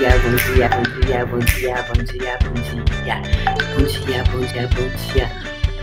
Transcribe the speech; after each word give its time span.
dia, 0.00 0.18
bom 0.18 0.34
dia, 0.54 0.68
bom 0.70 0.82
dia, 0.82 1.26
bom 1.26 1.38
dia, 1.38 1.82
bom 1.82 2.02
dia, 2.04 2.38
bom 2.40 2.54
dia. 2.54 3.20
Bom 3.76 3.84
dia, 3.84 4.24
bom 4.24 4.40
dia, 4.40 4.68
bom 4.74 4.88
dia. 5.12 5.30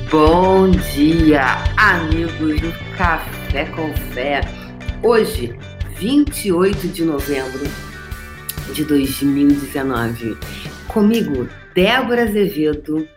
Bom 0.10 0.71
dia, 0.96 1.44
amigos 1.78 2.60
do 2.62 2.74
Café 2.97 3.65
com 3.65 3.94
Fé. 4.13 4.42
Hoje, 5.03 5.56
28 5.97 6.88
de 6.88 7.06
novembro 7.06 7.63
de 8.74 8.83
2019. 8.85 10.36
Comigo, 10.88 11.47
Débora 11.76 12.24
Azevedo, 12.24 13.08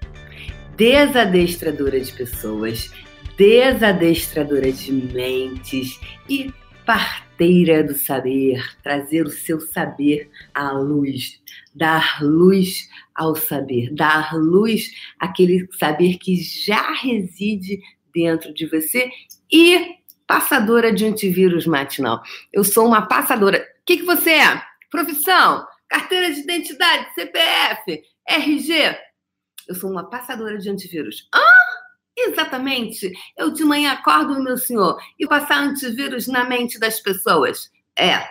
desadestradora 0.77 1.99
de 1.99 2.13
pessoas, 2.13 2.91
desadestradora 3.39 4.71
de 4.71 4.93
mentes 4.93 5.99
e 6.29 6.53
parteira 6.91 7.85
do 7.85 7.95
saber, 7.95 8.77
trazer 8.83 9.25
o 9.25 9.31
seu 9.31 9.61
saber 9.61 10.29
à 10.53 10.73
luz, 10.73 11.41
dar 11.73 12.21
luz 12.21 12.89
ao 13.15 13.37
saber, 13.37 13.95
dar 13.95 14.35
luz 14.35 14.91
àquele 15.21 15.69
saber 15.79 16.19
que 16.19 16.35
já 16.35 16.93
reside 16.95 17.81
dentro 18.13 18.53
de 18.53 18.67
você 18.67 19.09
e 19.53 19.99
passadora 20.27 20.93
de 20.93 21.07
antivírus 21.07 21.65
matinal. 21.65 22.25
Eu 22.53 22.65
sou 22.65 22.89
uma 22.89 23.03
passadora. 23.03 23.59
O 23.59 23.85
que, 23.87 23.99
que 23.99 24.05
você 24.05 24.31
é? 24.31 24.61
Profissão, 24.91 25.65
carteira 25.89 26.33
de 26.33 26.41
identidade, 26.41 27.15
CPF, 27.15 28.03
RG. 28.29 28.99
Eu 29.69 29.77
sou 29.77 29.93
uma 29.93 30.11
passadora 30.11 30.59
de 30.59 30.69
antivírus. 30.69 31.29
Ah! 31.33 31.60
Exatamente. 32.29 33.13
Eu 33.37 33.51
de 33.51 33.65
manhã 33.65 33.93
acordo, 33.93 34.43
meu 34.43 34.57
senhor, 34.57 34.99
e 35.19 35.27
passar 35.27 35.63
antivírus 35.63 36.27
na 36.27 36.45
mente 36.45 36.79
das 36.79 37.01
pessoas. 37.01 37.71
É. 37.99 38.29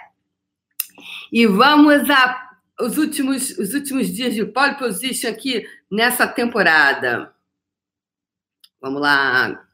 E 1.31 1.45
vamos 1.47 2.09
a 2.09 2.49
os 2.79 2.97
últimos, 2.97 3.49
os 3.57 3.73
últimos 3.73 4.07
dias 4.07 4.33
de 4.33 4.45
pole 4.45 4.75
position 4.75 5.29
aqui 5.29 5.67
nessa 5.91 6.25
temporada. 6.25 7.33
Vamos 8.81 9.01
lá, 9.01 9.65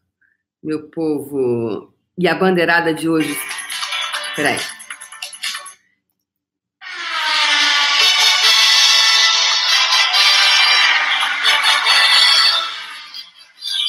meu 0.63 0.89
povo. 0.89 1.93
E 2.17 2.27
a 2.27 2.33
bandeirada 2.33 2.93
de 2.93 3.07
hoje. 3.07 3.37
Peraí. 4.35 4.57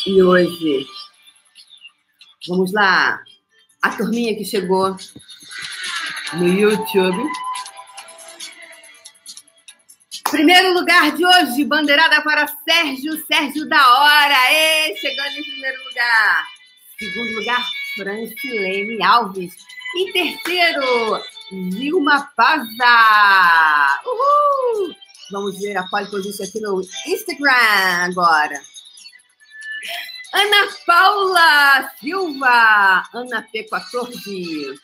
E 0.06 0.22
hoje, 0.22 0.86
vamos 2.46 2.72
lá, 2.72 3.20
a 3.82 3.90
turminha 3.96 4.36
que 4.36 4.44
chegou 4.44 4.96
no 6.34 6.46
YouTube. 6.46 7.28
Primeiro 10.30 10.74
lugar 10.74 11.10
de 11.10 11.26
hoje, 11.26 11.64
bandeirada 11.64 12.22
para 12.22 12.46
Sérgio, 12.46 13.26
Sérgio 13.26 13.68
da 13.68 13.76
Hora. 13.76 14.36
Chegando 14.96 15.38
em 15.38 15.42
primeiro 15.42 15.84
lugar. 15.88 16.46
Segundo 17.00 17.38
lugar, 17.41 17.66
Francilene 17.96 19.02
Alves. 19.02 19.54
Em 19.96 20.12
terceiro, 20.12 21.20
Vilma 21.50 22.30
Paza. 22.36 24.00
Uhul! 24.06 24.94
Vamos 25.32 25.58
ver 25.58 25.76
a 25.76 25.82
pole 25.88 26.08
position 26.08 26.44
aqui 26.44 26.60
no 26.60 26.80
Instagram 26.80 28.04
agora. 28.04 28.75
Ana 30.36 30.68
Paula 30.84 31.88
Silva, 31.98 33.02
Ana 33.14 33.48
P14. 33.50 34.78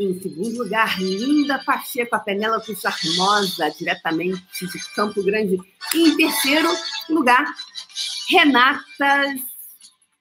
Em 0.00 0.20
segundo 0.20 0.64
lugar, 0.64 1.00
Linda 1.00 1.62
Pacheco, 1.64 2.16
a 2.16 2.18
Penélope 2.18 2.74
Charmosa, 2.74 3.70
diretamente 3.78 4.66
de 4.66 4.94
Campo 4.96 5.22
Grande. 5.22 5.56
E 5.94 6.08
em 6.08 6.16
terceiro 6.16 6.68
lugar, 7.08 7.44
Renata 8.28 9.32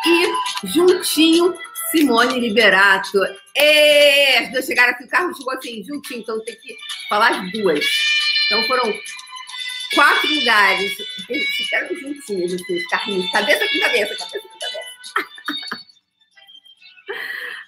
E 0.07 0.33
juntinho, 0.67 1.56
Simone 1.91 2.39
Liberato. 2.39 3.19
E 3.56 4.38
as 4.38 4.51
duas 4.51 4.66
chegaram 4.66 4.94
aqui, 4.94 5.03
o 5.03 5.09
carro 5.09 5.31
chegou 5.35 5.53
assim, 5.53 5.83
juntinho, 5.83 6.22
então 6.22 6.44
tem 6.44 6.56
que 6.56 6.75
falar 7.07 7.39
as 7.39 7.51
duas. 7.51 7.85
Então 8.53 8.68
foram 8.68 8.94
quatro 9.96 10.30
lugares. 10.36 10.96
Ficaram 11.58 11.96
juntinhos, 11.96 12.53
assim, 12.53 12.78
os 12.78 12.86
carrinhos, 12.86 13.31
cabeça 13.31 13.68
com 13.68 13.80
cabeça, 13.80 14.16
cabeça 14.16 14.47
com 14.47 14.59
cabeça. 14.59 15.84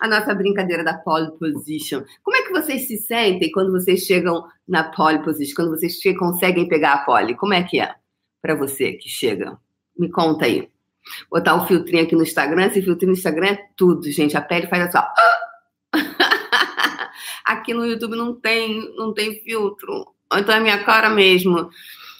A 0.01 0.07
nossa 0.07 0.35
brincadeira 0.35 0.83
da 0.83 0.93
pole 0.93 1.31
position. 1.39 2.03
Como 2.21 2.37
é 2.37 2.43
que 2.43 2.51
vocês 2.51 2.85
se 2.85 2.97
sentem 2.97 3.51
quando 3.51 3.71
vocês 3.71 4.01
chegam 4.01 4.45
na 4.67 4.83
pole 4.91 5.23
position? 5.23 5.55
Quando 5.55 5.71
vocês 5.71 5.97
conseguem 6.17 6.67
pegar 6.67 6.93
a 6.93 6.97
pole? 6.99 7.33
Como 7.35 7.53
é 7.53 7.63
que 7.63 7.79
é 7.79 7.95
para 8.39 8.53
você 8.53 8.93
que 8.93 9.09
chega? 9.09 9.57
Me 9.97 10.11
conta 10.11 10.45
aí. 10.45 10.69
Botar 11.31 11.55
um 11.55 11.65
filtrinho 11.65 12.03
aqui 12.03 12.13
no 12.13 12.21
Instagram. 12.21 12.67
Esse 12.67 12.83
filtrinho 12.83 13.13
no 13.13 13.17
Instagram 13.17 13.47
é 13.47 13.69
tudo, 13.75 14.11
gente. 14.11 14.37
A 14.37 14.41
pele 14.41 14.67
faz 14.67 14.83
assim, 14.83 14.99
ó. 14.99 15.05
Aqui 17.45 17.73
no 17.73 17.85
YouTube 17.85 18.15
não 18.15 18.33
tem, 18.33 18.93
não 18.95 19.13
tem 19.13 19.39
filtro. 19.43 20.14
Ou 20.35 20.41
então 20.41 20.53
é 20.53 20.59
minha 20.59 20.83
cara 20.83 21.09
mesmo, 21.09 21.69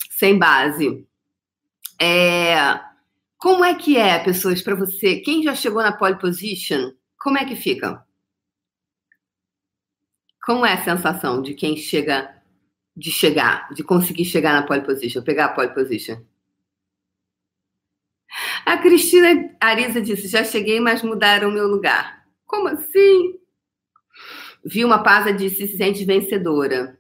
sem 0.09 0.40
base. 0.40 1.06
É... 2.02 2.80
Como 3.38 3.66
é 3.66 3.76
que 3.76 3.98
é, 3.98 4.18
pessoas, 4.24 4.62
para 4.62 4.74
você? 4.74 5.18
Quem 5.18 5.44
já 5.44 5.53
chegou 5.53 5.84
na 5.84 5.92
pole 5.92 6.18
position, 6.18 6.94
como 7.20 7.38
é 7.38 7.44
que 7.44 7.58
fica? 7.58 8.02
Como 10.46 10.66
é 10.66 10.74
a 10.74 10.84
sensação 10.84 11.42
de 11.42 11.54
quem 11.54 11.75
chega, 11.75 12.42
de 12.96 13.12
chegar, 13.12 13.68
de 13.74 13.84
conseguir 13.84 14.24
chegar 14.24 14.54
na 14.54 14.66
pole 14.66 14.86
position, 14.86 15.22
pegar 15.22 15.46
a 15.48 15.50
pole 15.50 15.74
position? 15.74 16.24
A 18.66 18.78
Cristina 18.78 19.58
Arisa 19.59 20.02
disse: 20.02 20.30
já 20.30 20.46
cheguei, 20.46 20.80
mas 20.80 21.02
mudaram 21.02 21.52
meu 21.52 21.68
lugar. 21.68 22.25
Como 22.46 22.70
assim? 22.70 23.38
Vilma 24.64 25.04
Paza 25.04 25.34
disse: 25.34 25.68
se 25.68 25.75
sente 25.75 26.06
vencedora. 26.06 26.98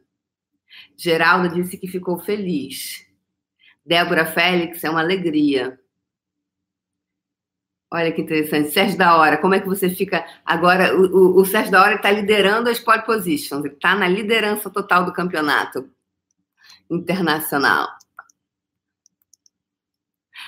Geralda 0.97 1.49
disse 1.49 1.77
que 1.77 1.87
ficou 1.87 2.19
feliz. 2.19 3.05
Débora 3.85 4.25
Félix 4.25 4.83
é 4.83 4.89
uma 4.89 5.01
alegria. 5.01 5.79
Olha 7.91 8.11
que 8.11 8.21
interessante. 8.21 8.71
Sérgio 8.71 8.97
da 8.97 9.17
Hora, 9.17 9.37
como 9.37 9.53
é 9.53 9.59
que 9.59 9.67
você 9.67 9.89
fica 9.89 10.25
agora? 10.43 10.95
O, 10.95 11.05
o, 11.05 11.41
o 11.41 11.45
Sérgio 11.45 11.71
da 11.71 11.81
Hora 11.81 11.95
está 11.95 12.11
liderando 12.11 12.69
as 12.69 12.79
pole 12.79 13.03
positions, 13.03 13.63
ele 13.63 13.75
está 13.75 13.95
na 13.95 14.07
liderança 14.07 14.69
total 14.69 15.05
do 15.05 15.13
campeonato 15.13 15.89
internacional. 16.89 17.87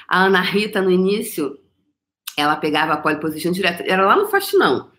A 0.07 0.25
Ana 0.25 0.41
Rita, 0.41 0.81
no 0.81 0.91
início, 0.91 1.59
ela 2.37 2.55
pegava 2.55 2.93
a 2.93 2.97
pole 2.97 3.19
position 3.19 3.51
direto, 3.51 3.83
era 3.85 4.05
lá 4.05 4.15
no 4.15 4.27
Faxinão. 4.27 4.91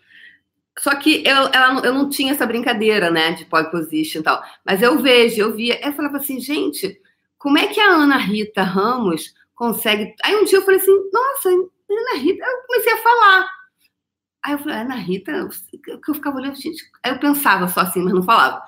Só 0.79 0.95
que 0.95 1.23
eu, 1.25 1.49
ela, 1.53 1.81
eu 1.85 1.93
não 1.93 2.09
tinha 2.09 2.31
essa 2.31 2.45
brincadeira, 2.45 3.11
né, 3.11 3.33
de 3.33 3.45
pole 3.45 3.69
position 3.69 4.21
e 4.21 4.23
tal. 4.23 4.43
Mas 4.65 4.81
eu 4.81 4.97
vejo, 4.99 5.41
eu 5.41 5.53
via, 5.53 5.79
eu 5.85 5.93
falava 5.93 6.17
assim, 6.17 6.39
gente, 6.39 6.99
como 7.37 7.57
é 7.57 7.67
que 7.67 7.79
a 7.79 7.91
Ana 7.91 8.17
Rita 8.17 8.63
Ramos 8.63 9.33
consegue. 9.59 10.15
Aí 10.23 10.33
um 10.37 10.45
dia 10.45 10.57
eu 10.57 10.61
falei 10.61 10.79
assim, 10.79 11.09
nossa, 11.11 11.49
Ana 11.49 12.17
Rita, 12.17 12.45
eu 12.45 12.61
comecei 12.65 12.93
a 12.93 12.97
falar. 12.97 13.51
Aí 14.41 14.53
eu 14.53 14.59
falei, 14.59 14.77
Ana 14.77 14.95
Rita, 14.95 15.49
que 15.83 16.09
eu 16.09 16.15
ficava 16.15 16.37
olhando, 16.37 16.55
gente. 16.55 16.81
Aí 17.03 17.11
eu 17.11 17.19
pensava 17.19 17.67
só 17.67 17.81
assim, 17.81 18.01
mas 18.01 18.13
não 18.13 18.23
falava. 18.23 18.63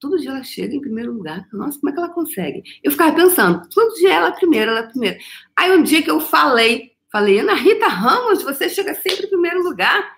Todo 0.00 0.18
dia 0.18 0.30
ela 0.30 0.42
chega 0.42 0.74
em 0.74 0.80
primeiro 0.80 1.12
lugar. 1.12 1.46
Nossa, 1.52 1.78
como 1.78 1.90
é 1.90 1.92
que 1.92 1.98
ela 2.00 2.08
consegue? 2.08 2.64
Eu 2.82 2.90
ficava 2.90 3.14
pensando, 3.14 3.68
todo 3.68 3.94
dia 3.94 4.12
ela 4.12 4.28
é 4.28 4.32
primeira, 4.32 4.72
ela 4.72 4.80
é 4.80 4.88
primeira. 4.88 5.18
Aí 5.56 5.70
um 5.70 5.84
dia 5.84 6.02
que 6.02 6.10
eu 6.10 6.18
falei, 6.18 6.92
falei, 7.12 7.38
Ana 7.38 7.54
Rita 7.54 7.86
Ramos, 7.86 8.42
você 8.42 8.68
chega 8.68 8.94
sempre 8.94 9.26
em 9.26 9.30
primeiro 9.30 9.62
lugar. 9.62 10.17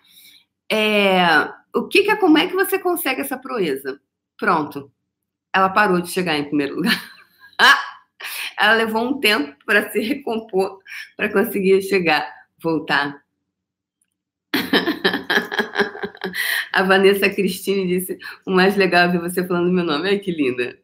É, 0.70 1.52
o 1.74 1.88
que, 1.88 2.04
que 2.04 2.10
é, 2.10 2.16
como 2.16 2.38
é 2.38 2.46
que 2.46 2.54
você 2.54 2.78
consegue 2.78 3.20
essa 3.20 3.36
proeza? 3.36 4.00
Pronto. 4.38 4.90
Ela 5.52 5.68
parou 5.68 6.00
de 6.00 6.10
chegar 6.10 6.38
em 6.38 6.44
primeiro 6.44 6.76
lugar. 6.76 6.94
Ela 8.58 8.74
levou 8.74 9.02
um 9.02 9.18
tempo 9.18 9.56
para 9.64 9.90
se 9.90 10.00
recompor, 10.00 10.78
para 11.16 11.32
conseguir 11.32 11.82
chegar, 11.82 12.30
voltar. 12.62 13.22
A 16.72 16.82
Vanessa 16.82 17.28
Cristine 17.28 17.86
disse: 17.86 18.18
o 18.46 18.50
mais 18.50 18.76
legal 18.76 19.08
é 19.08 19.08
ver 19.08 19.20
você 19.20 19.46
falando 19.46 19.72
meu 19.72 19.84
nome. 19.84 20.08
Ai, 20.08 20.18
que 20.18 20.30
linda. 20.30 20.78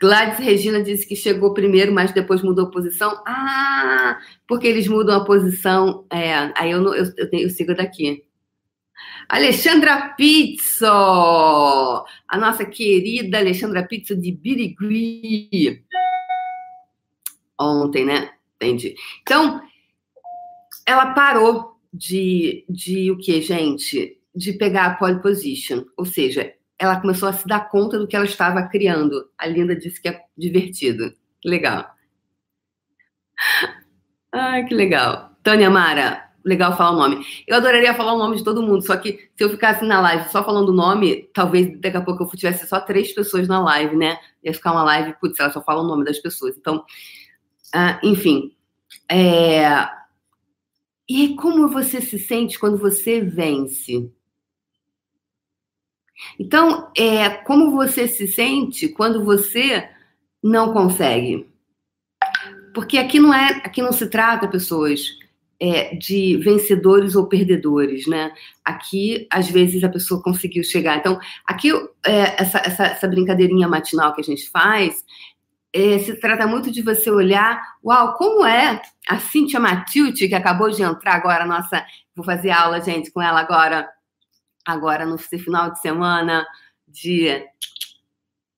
Gladys 0.00 0.38
Regina 0.38 0.82
disse 0.82 1.06
que 1.06 1.16
chegou 1.16 1.54
primeiro, 1.54 1.92
mas 1.92 2.12
depois 2.12 2.42
mudou 2.42 2.66
a 2.66 2.70
posição. 2.70 3.22
Ah, 3.26 4.18
porque 4.46 4.66
eles 4.66 4.88
mudam 4.88 5.16
a 5.16 5.24
posição. 5.24 6.06
É, 6.10 6.52
aí 6.54 6.70
eu, 6.70 6.82
eu, 6.94 7.04
eu, 7.16 7.28
eu 7.32 7.50
sigo 7.50 7.74
daqui. 7.74 8.24
Alexandra 9.28 10.14
Pizzo, 10.16 10.86
a 10.86 12.38
nossa 12.38 12.64
querida 12.64 13.38
Alexandra 13.38 13.82
Pizzo 13.86 14.16
de 14.16 14.32
Birigui. 14.32 15.82
Ontem, 17.58 18.04
né? 18.04 18.30
Entendi. 18.56 18.94
Então, 19.22 19.60
ela 20.86 21.12
parou 21.12 21.76
de, 21.92 22.64
de 22.68 23.10
o 23.10 23.18
que, 23.18 23.40
gente? 23.40 24.18
De 24.34 24.52
pegar 24.52 24.86
a 24.86 24.94
pole 24.94 25.20
position. 25.20 25.84
Ou 25.96 26.04
seja, 26.04 26.54
ela 26.78 27.00
começou 27.00 27.28
a 27.28 27.32
se 27.32 27.46
dar 27.46 27.68
conta 27.68 27.98
do 27.98 28.06
que 28.06 28.16
ela 28.16 28.24
estava 28.24 28.62
criando. 28.64 29.30
A 29.38 29.46
Linda 29.46 29.74
disse 29.74 30.00
que 30.00 30.08
é 30.08 30.20
divertido. 30.36 31.12
Legal. 31.44 31.86
Ai, 34.32 34.64
que 34.64 34.74
legal. 34.74 35.30
Tânia 35.42 35.70
Mara, 35.70 36.30
legal 36.44 36.76
falar 36.76 36.90
o 36.90 36.96
nome. 36.96 37.24
Eu 37.46 37.56
adoraria 37.56 37.94
falar 37.94 38.14
o 38.14 38.18
nome 38.18 38.36
de 38.36 38.44
todo 38.44 38.62
mundo, 38.62 38.84
só 38.84 38.96
que 38.96 39.30
se 39.34 39.44
eu 39.44 39.50
ficasse 39.50 39.84
na 39.84 40.00
live 40.00 40.28
só 40.28 40.44
falando 40.44 40.68
o 40.68 40.74
nome, 40.74 41.28
talvez 41.34 41.78
daqui 41.80 41.96
a 41.96 42.02
pouco 42.02 42.24
eu 42.24 42.28
tivesse 42.30 42.66
só 42.66 42.80
três 42.80 43.12
pessoas 43.12 43.48
na 43.48 43.60
live, 43.60 43.96
né? 43.96 44.18
Ia 44.44 44.54
ficar 44.54 44.72
uma 44.72 44.84
live, 44.84 45.14
putz, 45.20 45.40
ela 45.40 45.52
só 45.52 45.62
fala 45.62 45.82
o 45.82 45.86
nome 45.86 46.04
das 46.04 46.18
pessoas. 46.18 46.56
Então, 46.56 46.84
uh, 47.74 48.06
enfim. 48.06 48.54
É... 49.10 49.88
E 51.08 51.34
como 51.36 51.68
você 51.68 52.00
se 52.00 52.18
sente 52.18 52.58
quando 52.58 52.76
você 52.76 53.20
vence? 53.20 54.10
Então, 56.38 56.90
é, 56.96 57.28
como 57.28 57.70
você 57.70 58.08
se 58.08 58.26
sente 58.26 58.88
quando 58.88 59.24
você 59.24 59.88
não 60.42 60.72
consegue? 60.72 61.46
Porque 62.74 62.98
aqui 62.98 63.18
não 63.18 63.32
é, 63.32 63.62
aqui 63.64 63.80
não 63.82 63.92
se 63.92 64.06
trata, 64.08 64.48
pessoas, 64.48 65.00
é, 65.60 65.94
de 65.94 66.36
vencedores 66.38 67.14
ou 67.16 67.26
perdedores, 67.26 68.06
né? 68.06 68.32
Aqui, 68.64 69.26
às 69.30 69.48
vezes, 69.50 69.82
a 69.82 69.88
pessoa 69.88 70.22
conseguiu 70.22 70.62
chegar. 70.62 70.96
Então, 70.98 71.18
aqui, 71.46 71.70
é, 72.04 72.42
essa, 72.42 72.58
essa, 72.58 72.84
essa, 72.84 73.08
brincadeirinha 73.08 73.68
matinal 73.68 74.14
que 74.14 74.20
a 74.20 74.24
gente 74.24 74.48
faz, 74.50 75.04
é, 75.72 75.98
se 75.98 76.14
trata 76.20 76.46
muito 76.46 76.70
de 76.70 76.82
você 76.82 77.10
olhar, 77.10 77.60
uau, 77.84 78.14
como 78.14 78.44
é 78.44 78.80
a 79.08 79.18
Cíntia 79.18 79.60
Matilde, 79.60 80.28
que 80.28 80.34
acabou 80.34 80.70
de 80.70 80.82
entrar 80.82 81.14
agora, 81.14 81.46
nossa, 81.46 81.84
vou 82.14 82.24
fazer 82.24 82.50
aula, 82.50 82.80
gente, 82.80 83.10
com 83.10 83.20
ela 83.20 83.40
agora, 83.40 83.88
agora 84.66 85.06
no 85.06 85.16
final 85.16 85.70
de 85.72 85.80
semana, 85.80 86.46
de 86.88 87.46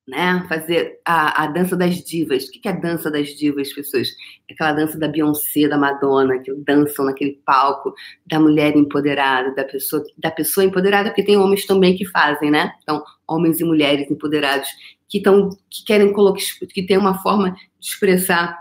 né? 0.09 0.43
Fazer 0.49 0.99
a, 1.05 1.45
a 1.45 1.47
dança 1.49 1.77
das 1.77 2.03
divas. 2.03 2.45
O 2.45 2.51
que 2.51 2.67
é 2.67 2.71
a 2.71 2.75
dança 2.75 3.11
das 3.11 3.29
divas, 3.29 3.71
pessoas? 3.73 4.09
É 4.49 4.55
aquela 4.55 4.73
dança 4.73 4.99
da 4.99 5.07
Beyoncé, 5.07 5.69
da 5.69 5.77
Madonna, 5.77 6.39
que 6.39 6.53
dançam 6.55 7.05
naquele 7.05 7.39
palco 7.45 7.93
da 8.27 8.41
mulher 8.41 8.75
empoderada, 8.75 9.55
da 9.55 9.65
pessoa, 9.65 10.03
da 10.17 10.31
pessoa 10.31 10.65
empoderada, 10.65 11.11
porque 11.11 11.23
tem 11.23 11.37
homens 11.37 11.67
também 11.67 11.95
que 11.95 12.07
fazem, 12.07 12.51
né? 12.51 12.73
Então, 12.83 13.05
homens 13.29 13.61
e 13.61 13.65
mulheres 13.65 14.11
empoderados 14.11 14.69
que 15.07 15.19
estão, 15.19 15.51
que 15.69 15.85
querem 15.85 16.11
colocar, 16.11 16.41
que 16.73 16.83
tem 16.87 16.97
uma 16.97 17.23
forma 17.23 17.51
de 17.51 17.87
expressar, 17.87 18.59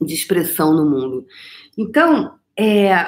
de 0.00 0.14
expressão 0.14 0.72
no 0.72 0.88
mundo. 0.88 1.26
Então, 1.76 2.38
é, 2.58 3.06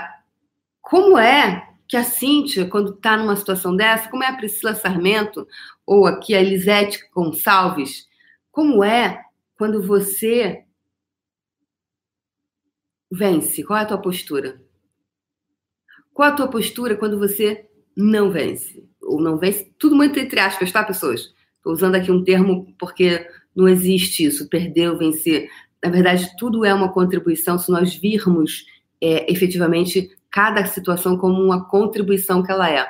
como 0.82 1.16
é 1.18 1.66
que 1.88 1.96
a 1.96 2.04
Cíntia, 2.04 2.68
quando 2.68 2.94
está 2.94 3.16
numa 3.16 3.36
situação 3.36 3.74
dessa, 3.74 4.08
como 4.08 4.24
é 4.24 4.28
a 4.28 4.36
Priscila 4.36 4.74
Sarmento, 4.74 5.46
ou 5.84 6.06
aqui 6.06 6.34
a 6.34 6.40
Elisete 6.40 6.98
Gonçalves, 7.14 8.06
como 8.50 8.82
é 8.82 9.22
quando 9.56 9.82
você 9.82 10.64
vence? 13.10 13.62
Qual 13.62 13.78
é 13.78 13.82
a 13.82 13.86
tua 13.86 13.98
postura? 13.98 14.60
Qual 16.12 16.28
é 16.28 16.32
a 16.32 16.34
tua 16.34 16.48
postura 16.48 16.96
quando 16.96 17.18
você 17.18 17.68
não 17.96 18.30
vence? 18.30 18.84
Ou 19.00 19.20
não 19.20 19.36
vence? 19.36 19.72
Tudo 19.78 19.94
muito 19.94 20.18
entre 20.18 20.40
aspas, 20.40 20.72
tá, 20.72 20.82
pessoas? 20.82 21.34
Estou 21.56 21.72
usando 21.72 21.94
aqui 21.94 22.10
um 22.10 22.24
termo 22.24 22.74
porque 22.78 23.28
não 23.54 23.68
existe 23.68 24.24
isso, 24.24 24.48
perder 24.48 24.90
ou 24.90 24.98
vencer. 24.98 25.50
Na 25.82 25.90
verdade, 25.90 26.34
tudo 26.38 26.64
é 26.64 26.74
uma 26.74 26.92
contribuição 26.92 27.58
se 27.58 27.70
nós 27.70 27.94
virmos 27.94 28.64
é, 29.00 29.30
efetivamente 29.30 30.15
cada 30.36 30.66
situação 30.66 31.16
como 31.16 31.42
uma 31.42 31.66
contribuição 31.66 32.42
que 32.42 32.52
ela 32.52 32.70
é. 32.70 32.82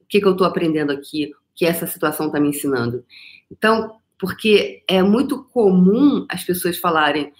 O 0.00 0.06
que, 0.08 0.20
que 0.20 0.26
eu 0.26 0.32
estou 0.32 0.46
aprendendo 0.46 0.90
aqui? 0.90 1.32
que 1.58 1.66
essa 1.66 1.88
situação 1.88 2.26
está 2.26 2.38
me 2.38 2.50
ensinando. 2.50 3.04
Então, 3.50 3.98
porque 4.16 4.84
é 4.86 5.02
muito 5.02 5.42
comum 5.42 6.24
as 6.28 6.44
pessoas 6.44 6.78
falarem: 6.78 7.32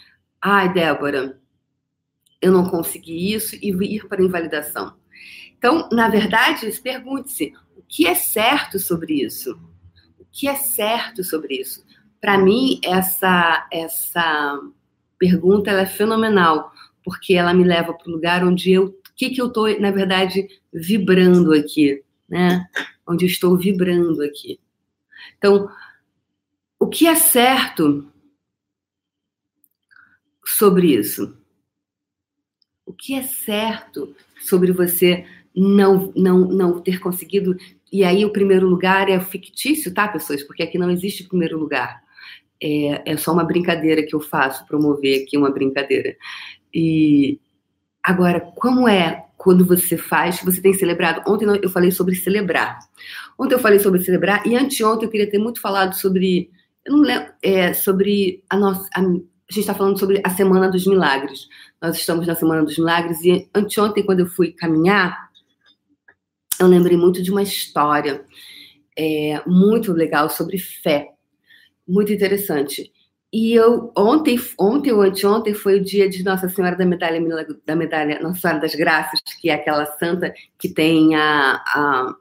ai, 0.43 0.73
Débora, 0.73 1.41
eu 2.43 2.51
não 2.51 2.69
consegui 2.69 3.33
isso 3.33 3.55
e 3.55 3.69
ir 3.69 4.09
para 4.09 4.23
invalidação. 4.23 4.97
Então, 5.57 5.89
na 5.93 6.09
verdade, 6.09 6.69
pergunte-se: 6.83 7.55
o 7.77 7.83
que 7.83 8.09
é 8.09 8.15
certo 8.17 8.81
sobre 8.81 9.23
isso? 9.23 9.57
O 10.19 10.25
que 10.25 10.49
é 10.49 10.57
certo 10.57 11.23
sobre 11.23 11.55
isso? 11.55 11.87
Para 12.21 12.37
mim, 12.37 12.81
essa, 12.83 13.69
essa 13.73 14.61
pergunta 15.17 15.71
é 15.71 15.87
fenomenal, 15.87 16.73
porque 17.05 17.35
ela 17.35 17.55
me 17.55 17.63
leva 17.63 17.95
para 17.95 18.09
o 18.09 18.13
lugar 18.13 18.45
onde 18.45 18.73
eu. 18.73 18.98
Que, 19.19 19.31
que 19.31 19.43
eu 19.43 19.49
estou, 19.49 19.79
na 19.79 19.91
verdade, 19.91 20.49
vibrando 20.73 21.53
aqui? 21.53 22.03
Né? 22.27 22.67
onde 23.09 23.25
estou 23.25 23.57
vibrando 23.57 24.23
aqui. 24.23 24.61
Então, 25.39 25.69
o 26.79 26.87
que 26.87 27.07
é 27.07 27.15
certo 27.15 28.07
sobre 30.45 30.95
isso? 30.95 31.37
O 32.85 32.93
que 32.93 33.15
é 33.15 33.23
certo 33.23 34.15
sobre 34.41 34.73
você 34.73 35.27
não, 35.57 36.13
não, 36.15 36.41
não 36.41 36.81
ter 36.81 37.01
conseguido? 37.01 37.57
E 37.91 38.05
aí, 38.05 38.25
o 38.25 38.33
primeiro 38.33 38.69
lugar 38.69 39.09
é 39.09 39.19
fictício, 39.19 39.93
tá, 39.93 40.07
pessoas? 40.07 40.43
Porque 40.43 40.63
aqui 40.63 40.77
não 40.77 40.91
existe 40.91 41.25
primeiro 41.25 41.59
lugar. 41.59 42.03
É, 42.63 43.13
é 43.13 43.17
só 43.17 43.33
uma 43.33 43.45
brincadeira 43.45 44.03
que 44.03 44.15
eu 44.15 44.21
faço, 44.21 44.67
promover 44.67 45.23
aqui 45.23 45.39
uma 45.39 45.51
brincadeira. 45.51 46.15
E 46.75 47.41
agora, 48.09 48.41
como 48.41 48.89
é 48.89 49.27
quando 49.37 49.67
você 49.67 49.99
faz, 49.99 50.41
você 50.43 50.63
tem 50.63 50.73
celebrado. 50.73 51.23
Ontem 51.31 51.47
eu 51.63 51.69
falei 51.69 51.91
sobre 51.91 52.15
celebrar. 52.15 52.79
Ontem 53.39 53.55
eu 53.55 53.59
falei 53.59 53.79
sobre 53.79 54.03
celebrar 54.03 54.47
e 54.47 54.57
anteontem 54.57 55.05
eu 55.05 55.11
queria 55.11 55.31
ter 55.31 55.39
muito 55.39 55.61
falado 55.61 55.95
sobre, 55.95 56.51
eu 56.85 56.95
não 56.95 57.03
lembro, 57.03 57.31
é, 57.43 57.75
sobre 57.75 58.43
a 58.49 58.57
nossa, 58.57 58.89
a, 58.95 59.01
a 59.01 59.05
gente 59.05 59.61
está 59.61 59.75
falando 59.75 59.99
sobre 59.99 60.23
a 60.25 60.31
Semana 60.31 60.71
dos 60.71 60.87
Milagres. 60.87 61.49
Nós 61.83 61.97
estamos 61.99 62.27
na 62.27 62.35
Semana 62.35 62.65
dos 62.65 62.79
Milagres 62.79 63.23
e 63.23 63.47
anteontem 63.55 64.05
quando 64.05 64.21
eu 64.21 64.27
fui 64.27 64.53
caminhar, 64.53 65.29
eu 66.59 66.67
lembrei 66.67 66.97
muito 66.97 67.23
de 67.23 67.31
uma 67.31 67.43
história 67.43 68.25
é, 68.99 69.43
muito 69.47 69.93
legal 69.93 70.31
sobre 70.31 70.59
fé, 70.59 71.11
muito 71.87 72.11
interessante. 72.11 72.91
E 73.33 73.53
eu 73.53 73.93
ontem, 73.97 74.39
ontem 74.59 74.93
ou 74.93 75.03
anteontem 75.03 75.53
foi 75.53 75.77
o 75.77 75.85
dia 75.85 76.09
de 76.09 76.25
Nossa 76.25 76.49
Senhora 76.49 76.77
da 76.77 76.87
Medalha 76.87 77.21
da 77.67 77.77
Medalha 77.77 78.21
Nossa 78.21 78.41
Senhora 78.41 78.61
das 78.61 78.75
Graças, 78.75 79.21
que 79.41 79.51
é 79.51 79.55
aquela 79.55 79.85
santa 79.85 80.33
que 80.59 80.69
tem 80.69 81.15
a, 81.15 81.63
a 81.67 82.15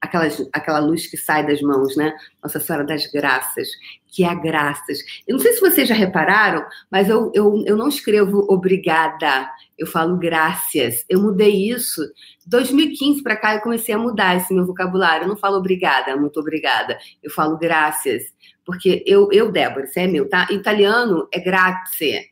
aquela, 0.00 0.26
aquela 0.52 0.78
luz 0.78 1.06
que 1.06 1.16
sai 1.16 1.46
das 1.46 1.60
mãos, 1.60 1.96
né? 1.96 2.14
Nossa 2.42 2.58
Senhora 2.58 2.84
das 2.84 3.06
Graças, 3.06 3.68
que 4.06 4.24
é 4.24 4.28
a 4.28 4.34
graças. 4.34 4.98
Eu 5.26 5.34
não 5.34 5.40
sei 5.40 5.52
se 5.52 5.60
vocês 5.60 5.88
já 5.88 5.94
repararam, 5.94 6.64
mas 6.90 7.08
eu, 7.08 7.30
eu, 7.34 7.62
eu 7.66 7.76
não 7.76 7.88
escrevo 7.88 8.46
obrigada, 8.48 9.48
eu 9.78 9.86
falo 9.86 10.16
graças. 10.16 11.04
Eu 11.08 11.20
mudei 11.20 11.70
isso. 11.70 12.02
2015 12.46 13.22
para 13.22 13.36
cá 13.36 13.54
eu 13.54 13.60
comecei 13.60 13.94
a 13.94 13.98
mudar 13.98 14.36
esse 14.36 14.52
meu 14.52 14.66
vocabulário. 14.66 15.24
Eu 15.24 15.28
não 15.28 15.36
falo 15.36 15.56
obrigada, 15.56 16.16
muito 16.16 16.40
obrigada. 16.40 16.98
Eu 17.22 17.30
falo 17.30 17.58
graças. 17.58 18.22
Porque 18.70 19.02
eu, 19.04 19.28
eu 19.32 19.50
Débora, 19.50 19.84
isso 19.84 19.98
é 19.98 20.06
meu, 20.06 20.28
tá? 20.28 20.46
Em 20.48 20.54
italiano 20.54 21.26
é 21.34 21.40
grazie, 21.40 22.30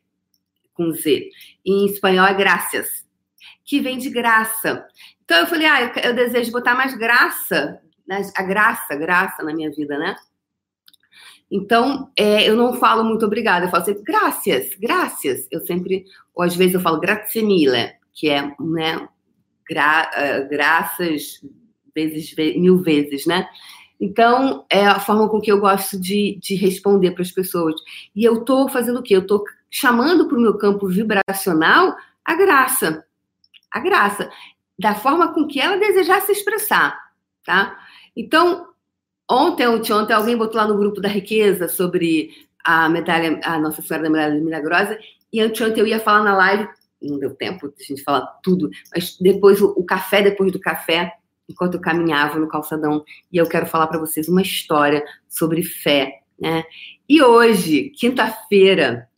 com 0.73 0.93
Z. 0.93 1.31
E 1.67 1.73
em 1.73 1.87
espanhol 1.87 2.27
é 2.27 2.33
graças, 2.33 3.05
que 3.65 3.81
vem 3.81 3.99
de 3.99 4.09
graça. 4.09 4.87
Então 5.25 5.39
eu 5.39 5.49
falei, 5.49 5.67
ah, 5.67 5.83
eu, 5.83 6.11
eu 6.11 6.15
desejo 6.15 6.53
botar 6.53 6.77
mais 6.77 6.97
graça, 6.97 7.81
né? 8.07 8.23
a 8.37 8.43
graça, 8.45 8.95
graça 8.95 9.43
na 9.43 9.53
minha 9.53 9.69
vida, 9.73 9.99
né? 9.99 10.15
Então, 11.51 12.09
é, 12.17 12.49
eu 12.49 12.55
não 12.55 12.75
falo 12.75 13.03
muito 13.03 13.27
obrigada, 13.27 13.67
eu 13.67 13.71
falo 13.71 13.85
sempre 13.85 14.05
graças, 14.05 14.77
graças. 14.77 15.49
Eu 15.51 15.67
sempre, 15.67 16.05
ou 16.37 16.45
às 16.45 16.55
vezes 16.55 16.75
eu 16.75 16.81
falo 16.81 17.01
grazie 17.01 17.43
mille, 17.43 17.95
que 18.15 18.29
é, 18.31 18.43
né, 18.61 19.09
gra, 19.69 20.09
uh, 20.15 20.49
graças 20.49 21.41
vezes, 21.93 22.33
mil 22.37 22.79
vezes, 22.79 23.27
né? 23.27 23.49
Então, 24.01 24.65
é 24.71 24.87
a 24.87 25.01
forma 25.01 25.29
com 25.29 25.41
que 25.41 25.51
eu 25.51 25.61
gosto 25.61 25.99
de, 25.99 26.39
de 26.41 26.55
responder 26.55 27.11
para 27.11 27.23
as 27.23 27.33
pessoas. 27.33 27.75
E 28.15 28.25
eu 28.25 28.41
estou 28.41 28.69
fazendo 28.69 29.01
o 29.01 29.03
quê? 29.03 29.17
Eu 29.17 29.23
estou 29.23 29.45
chamando 29.71 30.27
para 30.27 30.39
o 30.39 30.41
meu 30.41 30.57
campo 30.57 30.87
vibracional 30.87 31.97
a 32.25 32.35
graça. 32.35 33.05
A 33.71 33.81
graça. 33.81 34.31
Da 34.79 34.95
forma 34.95 35.33
com 35.33 35.47
que 35.47 35.61
ela 35.61 35.77
desejar 35.77 36.21
se 36.23 36.33
expressar, 36.33 36.97
tá? 37.45 37.77
Então, 38.17 38.69
ontem, 39.29 39.67
ontem, 39.67 39.93
ontem 39.93 40.13
alguém 40.13 40.37
botou 40.37 40.61
lá 40.61 40.69
no 40.69 40.79
grupo 40.79 41.01
da 41.01 41.09
riqueza 41.09 41.69
sobre 41.69 42.31
a 42.65 42.89
medalha, 42.89 43.41
a 43.43 43.59
Nossa 43.59 43.83
Senhora 43.83 44.05
da 44.05 44.11
Medalha 44.11 44.41
Milagrosa, 44.41 44.99
e 45.33 45.41
anteontem 45.41 45.81
eu 45.81 45.87
ia 45.87 45.99
falar 45.99 46.23
na 46.23 46.37
live, 46.37 46.69
não 47.03 47.19
deu 47.19 47.35
tempo 47.35 47.69
de 47.69 47.83
a 47.83 47.87
gente 47.87 48.03
falar 48.03 48.27
tudo, 48.43 48.71
mas 48.95 49.17
depois 49.21 49.61
o, 49.61 49.73
o 49.77 49.85
café, 49.85 50.23
depois 50.23 50.53
do 50.53 50.61
café, 50.61 51.18
enquanto 51.49 51.75
eu 51.75 51.81
caminhava 51.81 52.39
no 52.39 52.49
calçadão 52.49 53.05
e 53.33 53.37
eu 53.37 53.47
quero 53.49 53.67
falar 53.67 53.87
para 53.87 53.99
vocês 53.99 54.29
uma 54.29 54.43
história 54.43 55.05
sobre 55.29 55.63
fé, 55.63 56.21
né? 56.39 56.65
E 57.09 57.23
hoje, 57.23 57.91
quinta-feira, 57.91 59.09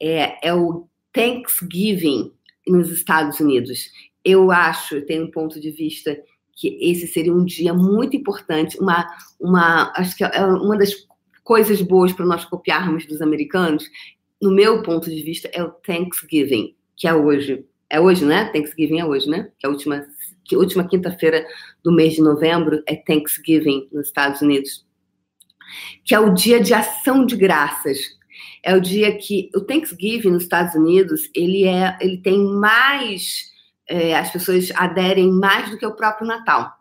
é, 0.00 0.48
é 0.48 0.54
o 0.54 0.88
Thanksgiving 1.12 2.32
nos 2.66 2.90
Estados 2.90 3.40
Unidos. 3.40 3.90
eu 4.24 4.50
acho, 4.50 5.02
tenho 5.02 5.24
um 5.24 5.30
ponto 5.30 5.60
de 5.60 5.70
vista 5.70 6.18
que 6.52 6.76
esse 6.80 7.06
seria 7.06 7.32
um 7.32 7.44
dia 7.44 7.72
muito 7.72 8.16
importante, 8.16 8.78
uma, 8.80 9.06
uma 9.38 9.92
acho 9.94 10.16
que 10.16 10.24
é 10.24 10.44
uma 10.44 10.76
das 10.76 10.92
coisas 11.44 11.80
boas 11.80 12.12
para 12.12 12.26
nós 12.26 12.44
copiarmos 12.44 13.06
dos 13.06 13.22
americanos, 13.22 13.88
no 14.42 14.50
meu 14.50 14.82
ponto 14.82 15.08
de 15.08 15.22
vista, 15.22 15.48
é 15.52 15.62
o 15.62 15.70
Thanksgiving, 15.70 16.74
que 16.96 17.06
é 17.06 17.14
hoje. 17.14 17.64
É 17.88 18.00
hoje, 18.00 18.24
né? 18.24 18.46
Thanksgiving 18.46 18.98
é 18.98 19.04
hoje, 19.04 19.30
né? 19.30 19.50
Que 19.58 19.66
é 19.66 19.68
a 19.68 19.72
última, 19.72 20.04
que 20.46 20.56
última 20.56 20.86
quinta-feira 20.86 21.44
do 21.82 21.92
mês 21.92 22.14
de 22.14 22.22
novembro 22.22 22.82
é 22.86 22.96
Thanksgiving 22.96 23.88
nos 23.92 24.08
Estados 24.08 24.40
Unidos. 24.40 24.86
Que 26.04 26.14
é 26.14 26.20
o 26.20 26.32
dia 26.32 26.60
de 26.60 26.72
ação 26.72 27.26
de 27.26 27.36
graças. 27.36 27.98
É 28.62 28.74
o 28.74 28.80
dia 28.80 29.16
que 29.16 29.50
o 29.54 29.60
Thanksgiving 29.60 30.30
nos 30.30 30.44
Estados 30.44 30.74
Unidos, 30.74 31.28
ele 31.34 31.64
é, 31.64 31.96
ele 32.00 32.18
tem 32.18 32.38
mais 32.38 33.50
é, 33.88 34.16
as 34.16 34.30
pessoas 34.30 34.70
aderem 34.74 35.30
mais 35.30 35.70
do 35.70 35.78
que 35.78 35.86
o 35.86 35.94
próprio 35.94 36.26
Natal. 36.26 36.72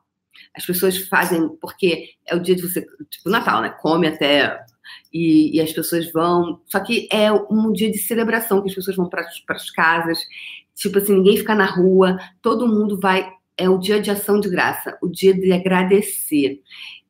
As 0.56 0.66
pessoas 0.66 0.98
fazem, 1.08 1.50
porque 1.62 2.10
é 2.26 2.36
o 2.36 2.40
dia 2.40 2.56
de 2.56 2.62
você, 2.62 2.86
tipo 3.10 3.30
Natal, 3.30 3.62
né? 3.62 3.70
Come 3.70 4.08
até. 4.08 4.60
E, 5.14 5.56
e 5.56 5.62
as 5.62 5.72
pessoas 5.72 6.12
vão. 6.12 6.62
Só 6.66 6.80
que 6.80 7.08
é 7.12 7.32
um 7.32 7.72
dia 7.72 7.92
de 7.92 7.98
celebração, 7.98 8.62
que 8.62 8.70
as 8.70 8.76
pessoas 8.76 8.98
vão 8.98 9.10
para 9.10 9.26
as 9.50 9.70
casas. 9.72 10.20
Tipo 10.76 10.98
assim, 10.98 11.16
ninguém 11.16 11.38
fica 11.38 11.56
na 11.56 11.66
rua, 11.66 12.18
todo 12.42 12.68
mundo 12.68 13.00
vai. 13.00 13.30
É 13.58 13.70
o 13.70 13.78
dia 13.78 14.02
de 14.02 14.12
ação 14.12 14.40
de 14.40 14.50
graça, 14.50 14.98
o 15.02 15.08
dia 15.08 15.34
de 15.34 15.52
agradecer. 15.52 16.62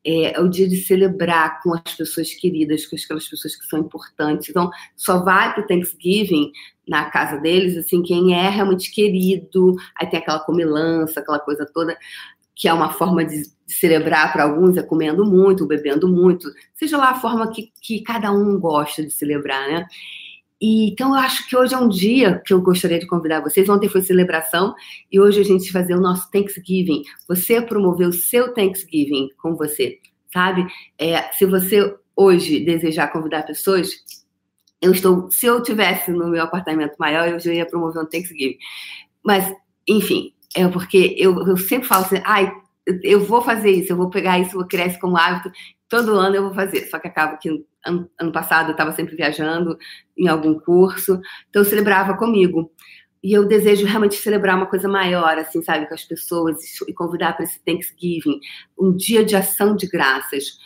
É, 0.06 0.36
é, 0.36 0.40
o 0.40 0.48
dia 0.48 0.68
de 0.68 0.76
celebrar 0.76 1.60
com 1.60 1.74
as 1.74 1.94
pessoas 1.96 2.32
queridas, 2.32 2.86
com 2.86 2.94
aquelas 2.94 3.28
pessoas 3.28 3.56
que 3.56 3.66
são 3.66 3.80
importantes. 3.80 4.48
Então, 4.48 4.70
só 4.94 5.24
vai 5.24 5.52
para 5.52 5.64
o 5.64 5.66
Thanksgiving 5.66 6.52
na 6.86 7.06
casa 7.10 7.38
deles, 7.38 7.76
assim, 7.76 8.02
quem 8.02 8.32
é 8.32 8.48
realmente 8.48 8.92
querido. 8.92 9.74
Aí 9.98 10.06
tem 10.06 10.20
aquela 10.20 10.38
comilança, 10.38 11.18
aquela 11.18 11.40
coisa 11.40 11.66
toda 11.74 11.98
que 12.54 12.66
é 12.66 12.72
uma 12.72 12.90
forma 12.90 13.22
de 13.22 13.42
celebrar 13.66 14.32
para 14.32 14.44
alguns, 14.44 14.78
é 14.78 14.82
comendo 14.82 15.26
muito, 15.26 15.66
bebendo 15.66 16.08
muito, 16.08 16.48
seja 16.72 16.96
lá 16.96 17.10
a 17.10 17.20
forma 17.20 17.52
que, 17.52 17.70
que 17.82 18.00
cada 18.00 18.32
um 18.32 18.58
gosta 18.58 19.02
de 19.04 19.10
celebrar, 19.10 19.68
né? 19.68 19.86
E, 20.60 20.90
então, 20.90 21.10
eu 21.10 21.16
acho 21.16 21.46
que 21.48 21.56
hoje 21.56 21.74
é 21.74 21.78
um 21.78 21.88
dia 21.88 22.40
que 22.44 22.52
eu 22.52 22.60
gostaria 22.60 22.98
de 22.98 23.06
convidar 23.06 23.40
vocês. 23.40 23.68
Ontem 23.68 23.88
foi 23.88 24.02
celebração 24.02 24.74
e 25.12 25.20
hoje 25.20 25.40
a 25.40 25.44
gente 25.44 25.70
fazer 25.70 25.94
o 25.94 26.00
nosso 26.00 26.30
Thanksgiving. 26.30 27.02
Você 27.28 27.60
promover 27.60 28.08
o 28.08 28.12
seu 28.12 28.52
Thanksgiving 28.54 29.28
com 29.36 29.54
você, 29.54 29.98
sabe? 30.32 30.66
É, 30.98 31.30
se 31.32 31.44
você 31.44 31.94
hoje 32.14 32.60
desejar 32.60 33.12
convidar 33.12 33.42
pessoas, 33.42 33.90
eu 34.80 34.92
estou. 34.92 35.30
Se 35.30 35.46
eu 35.46 35.62
tivesse 35.62 36.10
no 36.10 36.28
meu 36.28 36.42
apartamento 36.42 36.96
maior, 36.98 37.28
eu 37.28 37.38
já 37.38 37.52
ia 37.52 37.66
promover 37.66 38.02
um 38.02 38.06
Thanksgiving. 38.06 38.56
Mas, 39.22 39.52
enfim, 39.86 40.32
é 40.54 40.66
porque 40.68 41.14
eu, 41.18 41.46
eu 41.46 41.56
sempre 41.56 41.86
falo 41.86 42.04
assim, 42.04 42.20
ai, 42.24 42.50
eu 43.02 43.24
vou 43.24 43.42
fazer 43.42 43.70
isso, 43.70 43.92
eu 43.92 43.96
vou 43.96 44.08
pegar 44.08 44.38
isso, 44.38 44.52
vou 44.52 44.66
criar 44.66 44.86
isso 44.86 44.98
como 45.00 45.16
hábito, 45.16 45.50
todo 45.88 46.16
ano 46.16 46.36
eu 46.36 46.42
vou 46.42 46.54
fazer. 46.54 46.86
Só 46.88 46.98
que 46.98 47.08
acaba 47.08 47.36
que 47.36 47.64
ano, 47.84 48.10
ano 48.18 48.32
passado 48.32 48.68
eu 48.68 48.72
estava 48.72 48.92
sempre 48.92 49.16
viajando 49.16 49.76
em 50.16 50.28
algum 50.28 50.58
curso, 50.58 51.20
então 51.48 51.62
eu 51.62 51.68
celebrava 51.68 52.16
comigo. 52.16 52.70
E 53.22 53.32
eu 53.32 53.46
desejo 53.46 53.86
realmente 53.86 54.14
celebrar 54.16 54.56
uma 54.56 54.66
coisa 54.66 54.88
maior, 54.88 55.36
assim, 55.38 55.62
sabe, 55.62 55.86
com 55.88 55.94
as 55.94 56.04
pessoas 56.04 56.58
e 56.86 56.92
convidar 56.94 57.32
para 57.32 57.44
esse 57.44 57.60
Thanksgiving, 57.64 58.38
um 58.78 58.94
dia 58.94 59.24
de 59.24 59.34
ação 59.34 59.74
de 59.74 59.86
graças. 59.86 60.58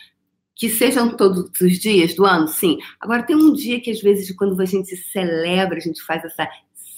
Que 0.55 0.69
sejam 0.69 1.17
todos 1.17 1.49
os 1.59 1.79
dias 1.79 2.13
do 2.13 2.23
ano, 2.23 2.47
sim. 2.47 2.77
Agora, 2.99 3.23
tem 3.23 3.35
um 3.35 3.51
dia 3.51 3.81
que, 3.81 3.89
às 3.89 3.99
vezes, 3.99 4.35
quando 4.35 4.61
a 4.61 4.65
gente 4.65 4.95
celebra, 4.95 5.77
a 5.77 5.81
gente 5.81 6.03
faz 6.03 6.23
essa 6.23 6.47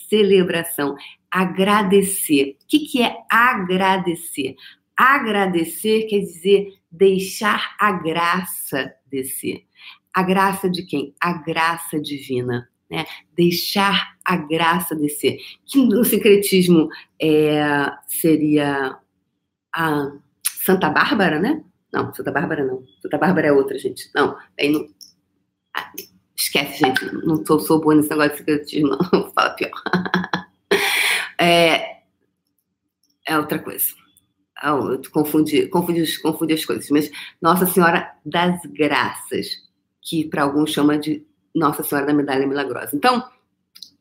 celebração 0.10 0.98
agradecer. 1.34 2.58
O 2.62 2.68
que, 2.68 2.80
que 2.80 3.01
é 3.01 3.15
agradecer? 3.30 4.56
Agradecer 4.96 6.03
quer 6.03 6.20
dizer 6.20 6.68
deixar 6.94 7.76
a 7.80 7.92
graça 7.92 8.94
descer. 9.08 9.66
A 10.14 10.22
graça 10.22 10.70
de 10.70 10.84
quem? 10.84 11.16
A 11.20 11.34
graça 11.34 12.00
divina. 12.00 12.70
Né? 12.90 13.06
Deixar 13.36 14.16
a 14.24 14.38
graça 14.38 14.96
descer. 14.96 15.40
Que 15.66 15.84
no 15.84 16.06
sincretismo 16.06 16.88
é, 17.20 17.92
seria 18.08 19.00
a 19.76 20.12
Santa 20.48 20.90
Bárbara, 20.90 21.40
né? 21.40 21.64
Não, 21.92 22.14
Santa 22.14 22.32
Bárbara 22.32 22.64
não. 22.64 22.84
Santa 23.02 23.18
Bárbara 23.18 23.48
é 23.48 23.52
outra, 23.52 23.78
gente. 23.80 24.10
Não, 24.14 24.38
aí 24.60 24.70
não. 24.70 24.88
Ah, 25.76 25.92
esquece, 26.36 26.80
gente. 26.80 27.06
Não 27.26 27.44
sou, 27.44 27.60
sou 27.60 27.82
boa 27.82 27.96
nesse 27.96 28.10
negócio 28.10 28.32
de 28.32 28.38
secretismo, 28.38 28.90
não. 28.90 29.32
Fala 29.34 29.50
pior. 29.52 29.72
É, 31.40 32.04
é 33.28 33.38
outra 33.38 33.60
coisa. 33.60 34.03
Ah, 34.65 34.77
confundi, 35.12 35.67
confundi, 35.67 36.22
confundi 36.22 36.53
as 36.53 36.63
coisas. 36.63 36.89
Mas 36.89 37.12
Nossa 37.41 37.65
Senhora 37.65 38.13
das 38.25 38.62
Graças, 38.67 39.58
que 40.01 40.24
para 40.24 40.43
alguns 40.43 40.72
chama 40.72 40.98
de 40.98 41.22
Nossa 41.53 41.84
Senhora 41.84 42.08
da 42.08 42.13
Medalha 42.13 42.48
Milagrosa. 42.48 42.96
Então, 42.96 43.27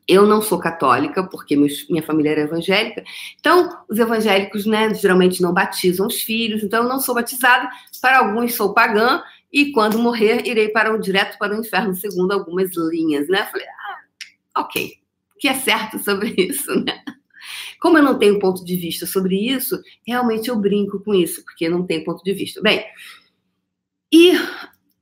eu 0.07 0.25
não 0.25 0.41
sou 0.41 0.57
católica, 0.57 1.21
porque 1.21 1.57
meus, 1.57 1.85
minha 1.89 2.01
família 2.01 2.29
era 2.31 2.41
evangélica. 2.43 3.03
Então, 3.37 3.77
os 3.89 3.99
evangélicos, 3.99 4.65
né, 4.65 4.93
geralmente 4.93 5.41
não 5.41 5.53
batizam 5.53 6.07
os 6.07 6.21
filhos. 6.21 6.63
Então, 6.63 6.83
eu 6.83 6.89
não 6.89 7.01
sou 7.01 7.13
batizada. 7.13 7.69
Para 8.01 8.19
alguns, 8.19 8.55
sou 8.55 8.73
pagã. 8.73 9.21
E 9.51 9.73
quando 9.73 9.99
morrer, 9.99 10.47
irei 10.47 10.69
para 10.69 10.93
o 10.93 10.97
direto 10.97 11.37
para 11.37 11.53
o 11.53 11.59
inferno, 11.59 11.93
segundo 11.93 12.31
algumas 12.31 12.71
linhas, 12.89 13.27
né? 13.27 13.43
Falei, 13.51 13.67
ah, 13.67 14.61
ok. 14.61 14.93
O 15.35 15.39
que 15.39 15.49
é 15.49 15.55
certo 15.55 15.99
sobre 15.99 16.33
isso, 16.37 16.73
né? 16.85 17.03
Como 17.83 17.97
eu 17.97 18.01
não 18.01 18.17
tenho 18.17 18.39
ponto 18.39 18.63
de 18.63 18.77
vista 18.77 19.05
sobre 19.05 19.35
isso, 19.35 19.77
realmente 20.07 20.47
eu 20.47 20.55
brinco 20.55 21.01
com 21.01 21.13
isso, 21.13 21.43
porque 21.43 21.67
não 21.67 21.85
tenho 21.85 22.05
ponto 22.05 22.23
de 22.23 22.31
vista. 22.31 22.61
Bem, 22.61 22.81
e, 24.09 24.31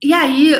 e 0.03 0.11
aí, 0.11 0.55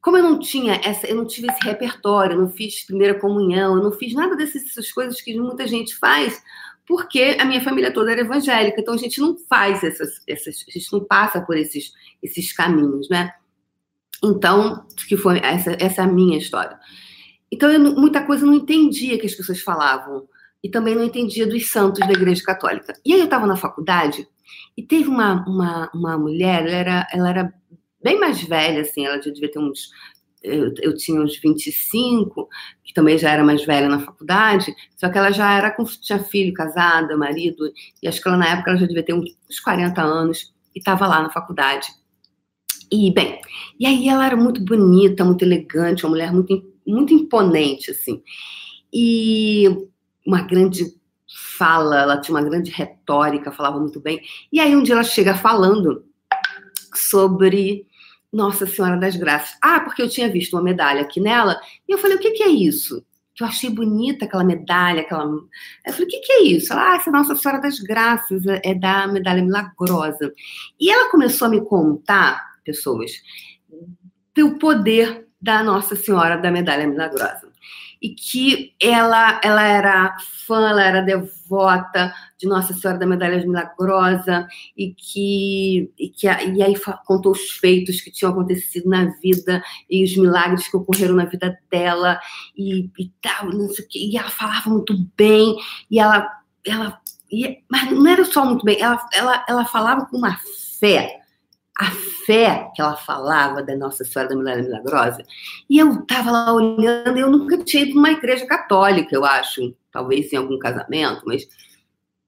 como 0.00 0.16
eu 0.16 0.22
não 0.22 0.38
tinha 0.38 0.80
essa, 0.84 1.08
eu 1.08 1.16
não 1.16 1.26
tive 1.26 1.48
esse 1.50 1.58
repertório, 1.64 2.38
não 2.38 2.48
fiz 2.48 2.86
primeira 2.86 3.18
comunhão, 3.18 3.74
eu 3.74 3.82
não 3.82 3.90
fiz 3.90 4.14
nada 4.14 4.36
dessas 4.36 4.92
coisas 4.92 5.20
que 5.20 5.36
muita 5.36 5.66
gente 5.66 5.96
faz, 5.96 6.40
porque 6.86 7.36
a 7.40 7.44
minha 7.44 7.60
família 7.60 7.92
toda 7.92 8.12
era 8.12 8.20
evangélica, 8.20 8.80
então 8.80 8.94
a 8.94 8.98
gente 8.98 9.20
não 9.20 9.36
faz 9.36 9.82
essas, 9.82 10.22
essas 10.24 10.64
a 10.68 10.70
gente 10.70 10.92
não 10.92 11.02
passa 11.02 11.40
por 11.40 11.56
esses, 11.56 11.92
esses 12.22 12.52
caminhos, 12.52 13.08
né? 13.08 13.32
Então, 14.22 14.86
que 15.08 15.16
foi 15.16 15.40
essa, 15.40 15.76
essa 15.80 16.04
é 16.04 16.06
minha 16.06 16.38
história. 16.38 16.78
Então, 17.50 17.68
eu, 17.72 17.80
muita 17.80 18.22
coisa 18.22 18.44
eu 18.44 18.46
não 18.46 18.54
entendia 18.54 19.18
que 19.18 19.26
as 19.26 19.34
pessoas 19.34 19.60
falavam 19.60 20.28
e 20.66 20.68
também 20.68 20.96
não 20.96 21.04
entendia 21.04 21.46
dos 21.46 21.70
santos 21.70 22.00
da 22.00 22.12
Igreja 22.12 22.42
Católica. 22.42 22.92
E 23.04 23.12
aí 23.12 23.20
eu 23.20 23.26
estava 23.26 23.46
na 23.46 23.54
faculdade 23.54 24.26
e 24.76 24.82
teve 24.82 25.08
uma, 25.08 25.44
uma, 25.46 25.88
uma 25.94 26.18
mulher, 26.18 26.66
ela 26.66 26.76
era, 26.76 27.08
ela 27.12 27.30
era 27.30 27.54
bem 28.02 28.18
mais 28.18 28.42
velha, 28.42 28.80
assim, 28.80 29.06
ela 29.06 29.22
já 29.22 29.30
devia 29.30 29.48
ter 29.48 29.60
uns. 29.60 29.90
Eu, 30.42 30.74
eu 30.80 30.96
tinha 30.96 31.20
uns 31.20 31.38
25, 31.38 32.48
que 32.82 32.92
também 32.92 33.16
já 33.16 33.30
era 33.30 33.44
mais 33.44 33.64
velha 33.64 33.88
na 33.88 34.00
faculdade, 34.00 34.74
só 34.96 35.08
que 35.08 35.16
ela 35.16 35.30
já 35.30 35.56
era 35.56 35.70
com, 35.70 35.84
tinha 35.84 36.18
filho, 36.18 36.52
casada, 36.52 37.16
marido, 37.16 37.72
e 38.02 38.08
acho 38.08 38.20
que 38.20 38.26
ela 38.26 38.36
na 38.36 38.48
época 38.48 38.70
ela 38.70 38.80
já 38.80 38.86
devia 38.86 39.04
ter 39.04 39.14
uns 39.14 39.60
40 39.62 40.02
anos 40.02 40.52
e 40.74 40.80
estava 40.80 41.06
lá 41.06 41.22
na 41.22 41.30
faculdade. 41.30 41.86
E, 42.90 43.12
bem, 43.12 43.40
e 43.78 43.86
aí 43.86 44.08
ela 44.08 44.26
era 44.26 44.36
muito 44.36 44.60
bonita, 44.64 45.24
muito 45.24 45.44
elegante, 45.44 46.04
uma 46.04 46.10
mulher 46.10 46.32
muito, 46.32 46.60
muito 46.84 47.14
imponente, 47.14 47.92
assim. 47.92 48.20
E 48.92 49.88
uma 50.26 50.42
grande 50.42 50.84
fala, 51.56 52.00
ela 52.00 52.20
tinha 52.20 52.36
uma 52.36 52.44
grande 52.44 52.70
retórica, 52.70 53.52
falava 53.52 53.78
muito 53.78 54.00
bem. 54.00 54.20
E 54.52 54.60
aí 54.60 54.74
um 54.74 54.82
dia 54.82 54.94
ela 54.94 55.04
chega 55.04 55.34
falando 55.34 56.04
sobre 56.94 57.86
Nossa 58.32 58.66
Senhora 58.66 58.96
das 58.96 59.16
Graças. 59.16 59.56
Ah, 59.62 59.80
porque 59.80 60.02
eu 60.02 60.08
tinha 60.08 60.30
visto 60.30 60.54
uma 60.54 60.62
medalha 60.62 61.02
aqui 61.02 61.20
nela, 61.20 61.60
e 61.88 61.92
eu 61.92 61.98
falei, 61.98 62.16
o 62.16 62.20
que, 62.20 62.32
que 62.32 62.42
é 62.42 62.48
isso? 62.48 63.04
Que 63.34 63.42
eu 63.42 63.48
achei 63.48 63.68
bonita 63.68 64.24
aquela 64.24 64.44
medalha, 64.44 65.02
aquela. 65.02 65.24
Eu 65.24 65.92
falei, 65.92 66.06
o 66.06 66.08
que, 66.08 66.20
que 66.20 66.32
é 66.32 66.42
isso? 66.44 66.72
Ela, 66.72 66.92
ah, 66.92 66.96
essa 66.96 67.10
Nossa 67.10 67.34
Senhora 67.34 67.60
das 67.60 67.78
Graças 67.80 68.44
é 68.46 68.74
da 68.74 69.06
medalha 69.06 69.42
milagrosa. 69.42 70.32
E 70.80 70.90
ela 70.90 71.10
começou 71.10 71.46
a 71.46 71.50
me 71.50 71.60
contar, 71.60 72.40
pessoas, 72.64 73.12
do 74.34 74.58
poder 74.58 75.26
da 75.40 75.62
Nossa 75.62 75.94
Senhora 75.94 76.38
da 76.38 76.50
Medalha 76.50 76.86
Milagrosa 76.86 77.46
e 78.00 78.10
que 78.10 78.74
ela, 78.80 79.40
ela 79.42 79.62
era 79.62 80.16
fã, 80.46 80.68
ela 80.68 80.82
era 80.82 81.00
devota 81.00 82.12
de 82.38 82.46
Nossa 82.46 82.74
Senhora 82.74 82.98
da 82.98 83.06
Medalha 83.06 83.40
Milagrosa 83.40 84.46
e 84.76 84.94
que, 84.94 85.90
e 85.98 86.08
que 86.08 86.26
e 86.26 86.62
aí 86.62 86.74
contou 87.04 87.32
os 87.32 87.52
feitos 87.52 88.00
que 88.00 88.10
tinham 88.10 88.32
acontecido 88.32 88.88
na 88.88 89.06
vida 89.20 89.62
e 89.88 90.04
os 90.04 90.16
milagres 90.16 90.68
que 90.68 90.76
ocorreram 90.76 91.14
na 91.14 91.24
vida 91.24 91.58
dela 91.70 92.20
e, 92.56 92.90
e 92.98 93.10
tal, 93.20 93.50
não 93.50 93.68
sei 93.68 93.84
o 93.84 93.88
que. 93.88 94.10
E 94.10 94.16
ela 94.16 94.30
falava 94.30 94.70
muito 94.70 94.94
bem 95.16 95.56
e 95.90 95.98
ela, 95.98 96.26
ela 96.64 97.00
e, 97.30 97.58
mas 97.68 97.90
não 97.90 98.06
era 98.06 98.24
só 98.24 98.44
muito 98.44 98.64
bem, 98.64 98.80
ela, 98.80 99.08
ela, 99.12 99.44
ela 99.48 99.64
falava 99.64 100.06
com 100.06 100.16
uma 100.16 100.38
fé 100.78 101.25
a 101.78 101.90
fé 102.24 102.70
que 102.74 102.80
ela 102.80 102.96
falava 102.96 103.62
da 103.62 103.76
Nossa 103.76 104.04
Senhora 104.04 104.30
da 104.30 104.36
Milagre 104.36 104.62
Milagrosa. 104.62 105.22
E 105.68 105.78
eu 105.78 106.00
estava 106.00 106.30
lá 106.30 106.52
olhando, 106.52 107.18
eu 107.18 107.30
nunca 107.30 107.62
tinha 107.62 107.82
ido 107.82 107.94
numa 107.94 108.10
igreja 108.10 108.46
católica, 108.46 109.14
eu 109.14 109.24
acho, 109.24 109.74
talvez 109.92 110.32
em 110.32 110.36
algum 110.36 110.58
casamento, 110.58 111.22
mas. 111.26 111.46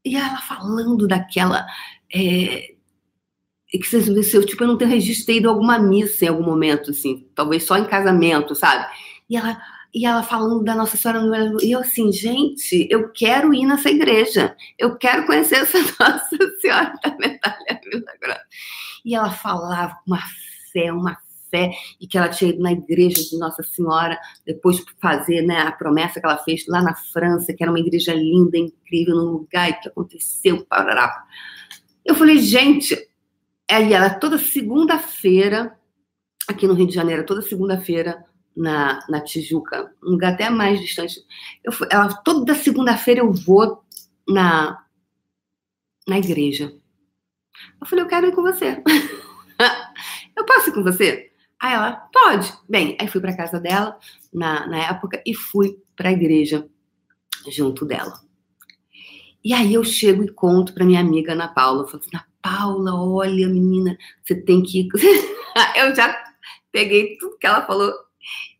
e 0.04 0.16
ela 0.16 0.38
falando 0.38 1.06
daquela. 1.08 1.66
É, 2.14 2.74
que 3.70 3.84
você 3.84 4.36
eu, 4.36 4.46
tipo, 4.46 4.64
eu 4.64 4.68
não 4.68 4.78
tenho 4.78 4.90
registrado 4.90 5.48
alguma 5.48 5.78
missa 5.78 6.24
em 6.24 6.28
algum 6.28 6.44
momento, 6.44 6.90
assim, 6.90 7.28
talvez 7.34 7.64
só 7.64 7.76
em 7.76 7.84
casamento, 7.84 8.54
sabe? 8.54 8.86
E 9.28 9.36
ela, 9.36 9.60
e 9.94 10.06
ela 10.06 10.22
falando 10.22 10.64
da 10.64 10.74
Nossa 10.74 10.96
Senhora 10.96 11.20
e 11.62 11.72
eu 11.72 11.80
assim, 11.80 12.10
gente, 12.12 12.86
eu 12.90 13.10
quero 13.12 13.52
ir 13.52 13.66
nessa 13.66 13.90
igreja, 13.90 14.56
eu 14.78 14.96
quero 14.96 15.26
conhecer 15.26 15.56
essa 15.56 15.78
Nossa 16.00 16.58
Senhora 16.60 16.94
da 17.02 17.16
Medalha 17.18 17.80
Milagrosa. 17.92 18.40
E 19.04 19.14
ela 19.14 19.30
falava 19.30 19.94
com 20.04 20.12
uma 20.12 20.22
fé, 20.72 20.92
uma 20.92 21.16
fé, 21.50 21.70
e 22.00 22.06
que 22.06 22.18
ela 22.18 22.28
tinha 22.28 22.50
ido 22.50 22.60
na 22.60 22.72
igreja 22.72 23.22
de 23.22 23.38
Nossa 23.38 23.62
Senhora, 23.62 24.18
depois 24.46 24.84
fazer 25.00 25.42
né, 25.42 25.60
a 25.60 25.72
promessa 25.72 26.20
que 26.20 26.26
ela 26.26 26.38
fez 26.38 26.66
lá 26.66 26.82
na 26.82 26.94
França, 26.94 27.52
que 27.52 27.62
era 27.62 27.72
uma 27.72 27.80
igreja 27.80 28.14
linda, 28.14 28.58
incrível, 28.58 29.16
num 29.16 29.32
lugar, 29.32 29.70
e 29.70 29.74
que 29.74 29.88
aconteceu, 29.88 30.64
parará. 30.66 31.24
Eu 32.04 32.14
falei, 32.14 32.38
gente, 32.38 32.96
aí 33.70 33.92
ela 33.92 34.10
toda 34.10 34.38
segunda-feira, 34.38 35.76
aqui 36.46 36.66
no 36.66 36.74
Rio 36.74 36.86
de 36.86 36.94
Janeiro, 36.94 37.26
toda 37.26 37.42
segunda-feira, 37.42 38.24
na, 38.58 38.98
na 39.08 39.20
Tijuca, 39.20 39.92
um 40.02 40.10
lugar 40.10 40.32
até 40.32 40.50
mais 40.50 40.80
distante. 40.80 41.20
Eu, 41.62 41.72
ela, 41.90 42.12
toda 42.12 42.54
segunda-feira 42.56 43.20
eu 43.20 43.32
vou 43.32 43.84
na, 44.28 44.84
na 46.06 46.18
igreja. 46.18 46.74
Eu 47.80 47.86
falei, 47.86 48.04
eu 48.04 48.08
quero 48.08 48.26
ir 48.26 48.34
com 48.34 48.42
você. 48.42 48.82
eu 50.36 50.44
posso 50.44 50.70
ir 50.70 50.72
com 50.72 50.82
você? 50.82 51.30
Aí 51.60 51.74
ela, 51.74 51.92
pode. 52.12 52.52
Bem, 52.68 52.96
aí 53.00 53.08
fui 53.08 53.20
para 53.20 53.36
casa 53.36 53.58
dela 53.58 53.98
na, 54.32 54.66
na 54.66 54.78
época 54.78 55.20
e 55.26 55.34
fui 55.34 55.78
para 55.96 56.08
a 56.08 56.12
igreja 56.12 56.68
junto 57.50 57.84
dela. 57.84 58.20
E 59.44 59.52
aí 59.52 59.74
eu 59.74 59.84
chego 59.84 60.22
e 60.22 60.28
conto 60.28 60.72
para 60.72 60.84
minha 60.84 61.00
amiga 61.00 61.32
Ana 61.32 61.48
Paula. 61.48 61.82
Eu 61.82 61.88
falo 61.88 62.02
assim, 62.02 62.10
Ana 62.14 62.26
Paula, 62.40 62.94
olha, 62.94 63.48
menina, 63.48 63.96
você 64.22 64.34
tem 64.34 64.62
que 64.62 64.80
ir. 64.80 64.88
eu 65.76 65.94
já 65.94 66.16
peguei 66.70 67.16
tudo 67.16 67.38
que 67.38 67.46
ela 67.46 67.66
falou 67.66 67.92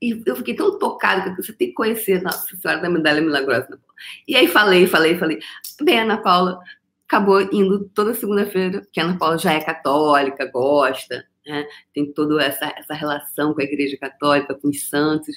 e 0.01 0.23
eu 0.25 0.37
fiquei 0.37 0.55
tão 0.55 0.79
tocada 0.79 1.35
que 1.35 1.43
você 1.43 1.53
tem 1.53 1.69
que 1.69 1.75
conhecer 1.75 2.23
Nossa 2.23 2.57
Senhora 2.57 2.81
da 2.81 2.89
Medalha 2.89 3.21
Milagrosa. 3.21 3.79
E 4.27 4.37
aí 4.37 4.47
falei, 4.49 4.87
falei, 4.87 5.19
falei. 5.19 5.39
Bem, 5.83 6.01
Ana 6.01 6.19
Paula 6.19 6.61
acabou 7.09 7.41
indo 7.51 7.89
toda 7.95 8.15
segunda-feira, 8.15 8.87
que 8.93 9.01
a 9.01 9.05
Ana 9.05 9.19
Paula 9.19 9.39
já 9.39 9.55
é 9.55 9.61
católica, 9.61 10.45
gosta, 10.53 11.25
né? 11.47 11.67
tem 11.95 12.13
toda 12.13 12.43
essa, 12.43 12.67
essa 12.77 12.93
relação 12.93 13.55
com 13.55 13.63
a 13.63 13.65
Igreja 13.65 13.97
Católica, 13.97 14.55
com 14.55 14.69
os 14.69 14.89
santos. 14.91 15.35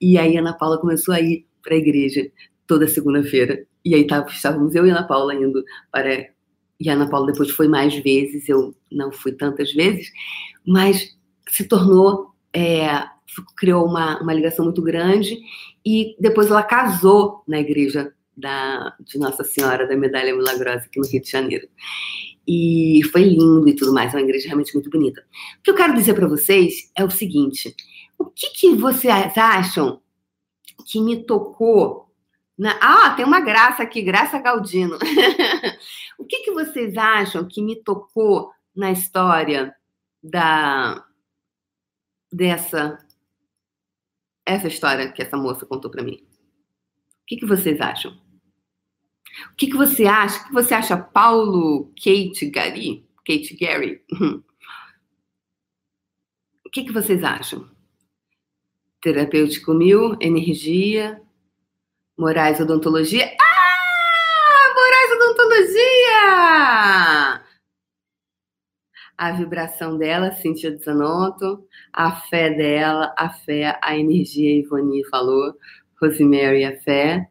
E 0.00 0.18
aí 0.18 0.36
a 0.36 0.40
Ana 0.40 0.52
Paula 0.52 0.78
começou 0.78 1.14
a 1.14 1.20
ir 1.20 1.46
para 1.62 1.74
a 1.74 1.78
igreja 1.78 2.28
toda 2.66 2.88
segunda-feira. 2.88 3.64
E 3.84 3.94
aí 3.94 4.04
estávamos 4.28 4.74
eu 4.74 4.84
e 4.84 4.90
a 4.90 4.96
Ana 4.96 5.06
Paula 5.06 5.32
indo 5.32 5.64
para. 5.92 6.26
E 6.80 6.90
a 6.90 6.94
Ana 6.94 7.08
Paula 7.08 7.30
depois 7.30 7.50
foi 7.50 7.68
mais 7.68 7.94
vezes, 7.94 8.48
eu 8.48 8.74
não 8.90 9.12
fui 9.12 9.30
tantas 9.30 9.72
vezes, 9.72 10.10
mas 10.66 11.16
se 11.48 11.64
tornou. 11.68 12.32
É, 12.54 13.04
criou 13.56 13.86
uma, 13.86 14.20
uma 14.20 14.34
ligação 14.34 14.62
muito 14.62 14.82
grande 14.82 15.38
e 15.86 16.14
depois 16.20 16.50
ela 16.50 16.62
casou 16.62 17.42
na 17.48 17.58
igreja 17.60 18.12
da, 18.42 18.94
de 19.00 19.18
Nossa 19.18 19.44
Senhora 19.44 19.86
da 19.86 19.96
Medalha 19.96 20.34
Milagrosa 20.34 20.84
aqui 20.84 20.98
no 20.98 21.06
Rio 21.06 21.22
de 21.22 21.30
Janeiro. 21.30 21.68
E 22.46 23.00
foi 23.12 23.22
lindo 23.22 23.68
e 23.68 23.76
tudo 23.76 23.94
mais, 23.94 24.12
é 24.12 24.16
uma 24.16 24.24
igreja 24.24 24.48
realmente 24.48 24.74
muito 24.74 24.90
bonita. 24.90 25.24
O 25.60 25.62
que 25.62 25.70
eu 25.70 25.76
quero 25.76 25.94
dizer 25.94 26.14
para 26.14 26.26
vocês 26.26 26.90
é 26.96 27.04
o 27.04 27.10
seguinte: 27.10 27.74
o 28.18 28.26
que, 28.26 28.50
que 28.50 28.74
vocês 28.74 29.38
acham 29.38 30.02
que 30.84 31.00
me 31.00 31.24
tocou? 31.24 32.10
Na... 32.58 32.76
Ah, 32.82 33.10
tem 33.14 33.24
uma 33.24 33.40
graça 33.40 33.82
aqui, 33.84 34.02
Graça 34.02 34.40
Galdino. 34.40 34.98
o 36.18 36.24
que, 36.24 36.40
que 36.40 36.50
vocês 36.50 36.96
acham 36.96 37.46
que 37.46 37.62
me 37.62 37.76
tocou 37.76 38.50
na 38.74 38.90
história 38.90 39.72
da 40.22 41.04
dessa 42.30 42.98
essa 44.44 44.66
história 44.66 45.12
que 45.12 45.22
essa 45.22 45.36
moça 45.36 45.64
contou 45.64 45.90
para 45.90 46.02
mim? 46.02 46.26
O 47.22 47.26
que, 47.26 47.36
que 47.36 47.46
vocês 47.46 47.80
acham? 47.80 48.20
O 49.50 49.56
que, 49.56 49.66
que 49.66 49.76
você 49.76 50.04
acha? 50.06 50.40
O 50.40 50.46
que 50.46 50.52
você 50.52 50.74
acha, 50.74 50.96
Paulo, 50.96 51.92
Kate, 51.96 52.50
Gary? 52.50 53.06
Kate 53.26 53.56
Gary? 53.56 54.02
o 56.66 56.70
que, 56.70 56.84
que 56.84 56.92
vocês 56.92 57.22
acham? 57.24 57.70
Terapêutico 59.00 59.74
mil, 59.74 60.16
energia, 60.20 61.20
Moraes 62.16 62.60
Odontologia. 62.60 63.24
Ah! 63.40 64.74
Moraes 64.74 65.12
Odontologia! 65.16 65.92
A 69.18 69.32
vibração 69.32 69.98
dela, 69.98 70.32
Cíntia 70.32 70.76
Zanotto, 70.78 71.66
a 71.92 72.12
fé 72.12 72.50
dela, 72.50 73.14
a 73.16 73.28
fé, 73.30 73.78
a 73.82 73.96
energia, 73.96 74.58
Ivone 74.58 75.04
falou, 75.08 75.54
Rosemary, 76.00 76.64
a 76.64 76.80
fé, 76.80 77.28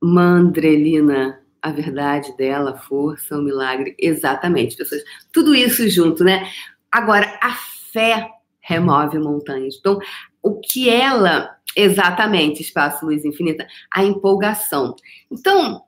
Mandrelina, 0.00 1.40
a 1.60 1.70
verdade 1.70 2.36
dela, 2.36 2.72
a 2.72 2.78
força, 2.78 3.36
o 3.36 3.42
milagre. 3.42 3.94
Exatamente, 3.98 4.76
pessoas. 4.76 5.02
Tudo 5.32 5.54
isso 5.54 5.88
junto, 5.88 6.24
né? 6.24 6.48
Agora, 6.90 7.38
a 7.42 7.54
fé 7.92 8.28
remove 8.60 9.18
montanhas. 9.18 9.76
Então, 9.78 9.98
o 10.42 10.60
que 10.60 10.88
ela 10.88 11.58
exatamente, 11.76 12.60
espaço 12.60 13.06
luz 13.06 13.24
infinita, 13.24 13.66
a 13.92 14.02
empolgação. 14.02 14.96
Então, 15.30 15.82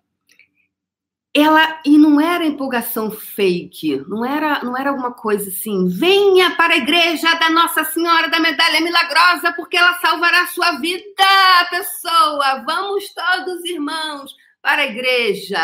ela 1.34 1.80
e 1.84 1.96
não 1.96 2.20
era 2.20 2.44
empolgação 2.44 3.10
fake, 3.10 4.04
não 4.08 4.24
era, 4.24 4.64
não 4.64 4.76
era 4.76 4.90
alguma 4.90 5.12
coisa 5.14 5.48
assim, 5.48 5.88
venha 5.88 6.56
para 6.56 6.74
a 6.74 6.78
igreja 6.78 7.32
da 7.34 7.48
Nossa 7.50 7.84
Senhora 7.84 8.28
da 8.28 8.40
Medalha 8.40 8.80
Milagrosa, 8.80 9.52
porque 9.52 9.76
ela 9.76 9.94
salvará 10.00 10.42
a 10.42 10.46
sua 10.48 10.72
vida, 10.80 11.04
pessoa. 11.70 12.64
Vamos 12.66 13.14
todos 13.14 13.64
irmãos 13.64 14.34
para 14.60 14.82
a 14.82 14.86
igreja. 14.86 15.56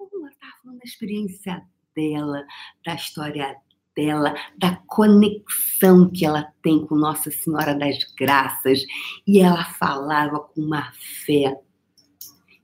Ela 0.00 0.28
estava 0.30 0.52
falando 0.62 0.78
da 0.78 0.84
experiência 0.84 1.62
dela, 1.94 2.44
da 2.86 2.94
história 2.94 3.56
dela, 3.94 4.34
da 4.56 4.76
conexão 4.86 6.10
que 6.10 6.24
ela 6.24 6.50
tem 6.62 6.86
com 6.86 6.94
Nossa 6.94 7.30
Senhora 7.30 7.74
das 7.74 7.98
Graças, 8.16 8.84
e 9.26 9.38
ela 9.40 9.64
falava 9.64 10.40
com 10.40 10.62
uma 10.62 10.92
fé. 11.26 11.60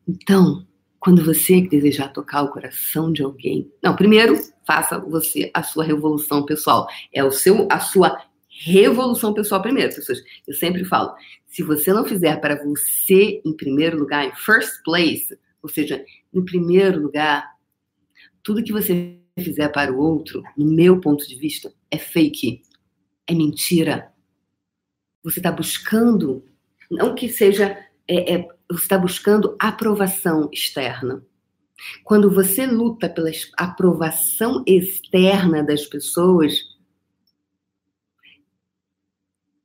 Então, 0.09 0.66
quando 1.05 1.23
você 1.23 1.61
desejar 1.61 2.09
tocar 2.14 2.45
o 2.45 2.51
coração 2.51 3.12
de 3.12 3.23
alguém, 3.23 3.71
não, 3.83 3.95
primeiro 3.95 4.38
faça 4.67 4.99
você 4.99 5.51
a 5.53 5.62
sua 5.62 5.85
revolução 5.85 6.47
pessoal. 6.47 6.88
É 7.12 7.23
o 7.23 7.31
seu, 7.31 7.69
a 7.71 7.79
sua 7.79 8.17
revolução 8.49 9.35
pessoal 9.35 9.61
primeiro, 9.61 9.95
pessoas. 9.95 10.23
Eu 10.47 10.55
sempre 10.55 10.83
falo, 10.83 11.14
se 11.47 11.62
você 11.62 11.93
não 11.93 12.07
fizer 12.07 12.40
para 12.40 12.64
você 12.64 13.43
em 13.45 13.55
primeiro 13.55 13.99
lugar, 13.99 14.25
em 14.25 14.35
first 14.35 14.83
place, 14.83 15.38
ou 15.62 15.69
seja, 15.69 16.03
em 16.33 16.43
primeiro 16.43 17.03
lugar, 17.03 17.53
tudo 18.43 18.64
que 18.64 18.73
você 18.73 19.21
fizer 19.38 19.69
para 19.69 19.93
o 19.93 19.99
outro, 19.99 20.43
no 20.57 20.64
meu 20.64 20.99
ponto 21.03 21.29
de 21.29 21.37
vista, 21.37 21.71
é 21.90 21.99
fake, 21.99 22.62
é 23.27 23.35
mentira. 23.35 24.11
Você 25.23 25.38
está 25.38 25.53
buscando, 25.53 26.43
não 26.90 27.14
que 27.14 27.29
seja 27.29 27.77
é, 28.09 28.37
é, 28.37 28.49
você 28.70 28.83
está 28.83 28.98
buscando 28.98 29.57
aprovação 29.59 30.48
externa. 30.53 31.24
Quando 32.03 32.31
você 32.31 32.66
luta 32.66 33.09
pela 33.09 33.31
aprovação 33.57 34.62
externa 34.66 35.62
das 35.62 35.85
pessoas, 35.87 36.55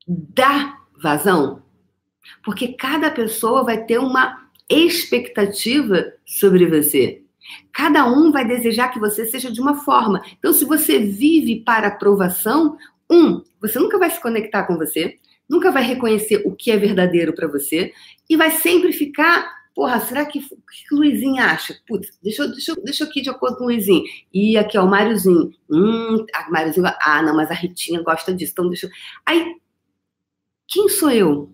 dá 0.08 0.78
vazão. 1.02 1.64
Porque 2.44 2.70
cada 2.70 3.10
pessoa 3.10 3.64
vai 3.64 3.86
ter 3.86 4.00
uma 4.00 4.50
expectativa 4.70 6.14
sobre 6.26 6.66
você. 6.66 7.24
Cada 7.72 8.06
um 8.06 8.32
vai 8.32 8.46
desejar 8.46 8.90
que 8.90 9.00
você 9.00 9.26
seja 9.26 9.52
de 9.52 9.62
uma 9.62 9.84
forma. 9.84 10.22
Então, 10.38 10.54
se 10.54 10.66
você 10.66 11.00
vive 11.00 11.62
para 11.62 11.88
aprovação, 11.88 12.78
um, 13.10 13.44
você 13.60 13.80
nunca 13.80 13.98
vai 13.98 14.10
se 14.10 14.22
conectar 14.22 14.64
com 14.64 14.78
você 14.78 15.18
nunca 15.50 15.72
vai 15.72 15.84
reconhecer 15.84 16.44
o 16.46 16.56
que 16.56 16.70
é 16.70 16.78
verdadeiro 16.78 17.34
para 17.34 17.48
você 17.48 17.92
e 18.30 18.38
vai 18.38 18.52
sempre 18.52 18.94
ficar, 18.94 19.52
porra, 19.74 20.00
será 20.00 20.26
que 20.26 20.42
que 20.42 20.96
Luizinho 20.96 21.42
acha? 21.42 21.76
Putz, 21.88 22.18
deixa, 22.22 22.48
deixa, 22.48 22.76
deixa 22.76 23.04
aqui 23.04 23.22
de 23.22 23.30
acordo 23.30 23.58
com 23.58 23.64
o 23.64 23.68
Luizinho. 23.68 24.04
E 24.32 24.58
aqui, 24.58 24.78
ó, 24.78 24.86
o 24.86 24.90
Máriozinho. 24.90 25.52
Hum, 25.70 26.26
a 26.34 26.52
Máriozinho, 26.52 26.86
ah, 26.86 27.24
não, 27.24 27.36
mas 27.36 27.50
a 27.50 27.56
Ritinha 27.56 28.04
gosta 28.04 28.34
disso, 28.34 28.52
então 28.52 28.68
deixa 28.68 28.86
eu... 28.86 28.92
Aí, 29.26 29.56
quem 30.68 30.88
sou 30.88 31.10
eu? 31.10 31.52